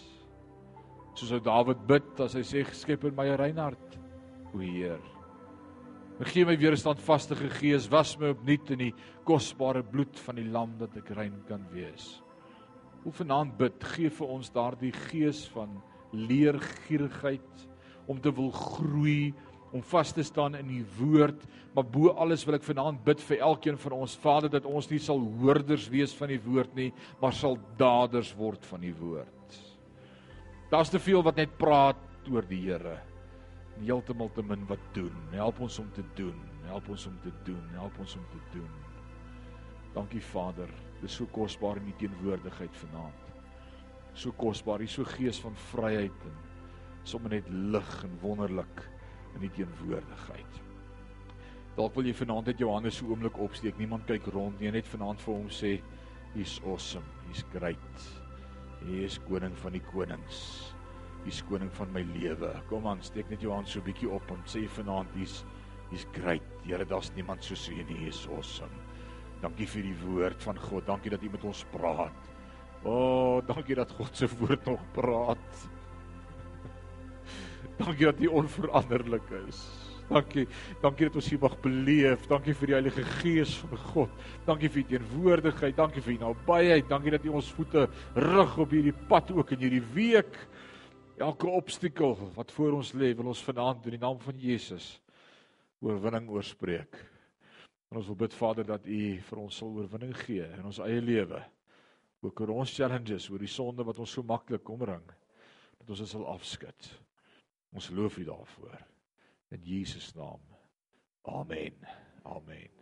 [1.14, 3.99] Soos ou Dawid bid as hy sê skep in my 'n rein hart,
[4.55, 5.01] o Heer.
[6.20, 8.94] Gee my weer 'n standvaste gees, was my opnuut in die
[9.24, 12.22] kosbare bloed van die lam dat ek rein kan wees.
[13.02, 15.82] Hoe vanaand bid, gee vir ons daardie gees van
[16.12, 17.68] leergierigheid
[18.06, 19.34] om te wil groei,
[19.72, 23.38] om vas te staan in die woord, maar bo alles wil ek vanaand bid vir
[23.38, 27.32] elkeen van ons Vader dat ons nie sal hoorders wees van die woord nie, maar
[27.32, 29.56] sal daders word van die woord.
[30.70, 31.96] Daar's te veel wat net praat
[32.30, 33.11] oor die Here
[33.81, 35.14] heeltemal te min wat doen.
[35.31, 36.39] Help ons om te doen.
[36.68, 37.62] Help ons om te doen.
[37.75, 38.70] Help ons om te doen.
[39.95, 40.70] Dankie Vader.
[41.01, 43.31] Dit is so kosbaar in u teenwoordigheid vanaand.
[44.12, 46.37] So kosbaar, hier so gees van vryheid en
[47.09, 48.85] sommer net lig en wonderlik
[49.37, 50.61] in u teenwoordigheid.
[51.77, 53.79] Dalk wil jy vanaand net jou hande so oomblik opsteek.
[53.81, 54.70] Niemand kyk rond nie.
[54.70, 55.81] Net vanaand vir hom sê,
[56.35, 57.07] "He's awesome.
[57.29, 58.09] He's great.
[58.85, 60.72] Hy is koning van die konings."
[61.25, 62.51] Die skoning van my lewe.
[62.70, 65.43] Kom aan, steek net jou hand so bietjie op en sê vanaand hier's
[65.93, 66.47] hier's great.
[66.64, 67.99] Here, daar's niemand soos U nie.
[68.07, 68.73] Hier's awesome.
[69.43, 70.87] Dankie vir die woord van God.
[70.89, 72.33] Dankie dat U met ons praat.
[72.83, 75.64] O, oh, dankie dat God se woord nog praat.
[77.83, 79.62] dankie dat U onveranderlik is.
[80.12, 80.47] Dankie.
[80.83, 82.27] Dankie dat ons hier mag beleef.
[82.31, 84.25] Dankie vir die Heilige Gees van God.
[84.49, 85.77] Dankie vir U teenwoordigheid.
[85.79, 86.89] Dankie vir U nabyheid.
[86.91, 87.87] Dankie dat U ons voete
[88.18, 90.37] rig op hierdie pad ook in hierdie week
[91.23, 94.97] elke obstakel wat voor ons lê, wil ons vanaand in die naam van Jesus
[95.83, 96.99] oorwinning oorspreek.
[97.91, 101.03] En ons wil bid Vader dat U vir ons sal oorwinning gee in ons eie
[101.03, 101.43] lewe.
[102.23, 105.05] Ook oor ons challenges, oor die sonde wat ons so maklik omring,
[105.81, 106.93] dat ons dit sal afskud.
[107.75, 108.79] Ons loof U daarvoor.
[109.53, 110.41] In Jesus naam.
[111.29, 111.77] Amen.
[112.25, 112.73] Amen.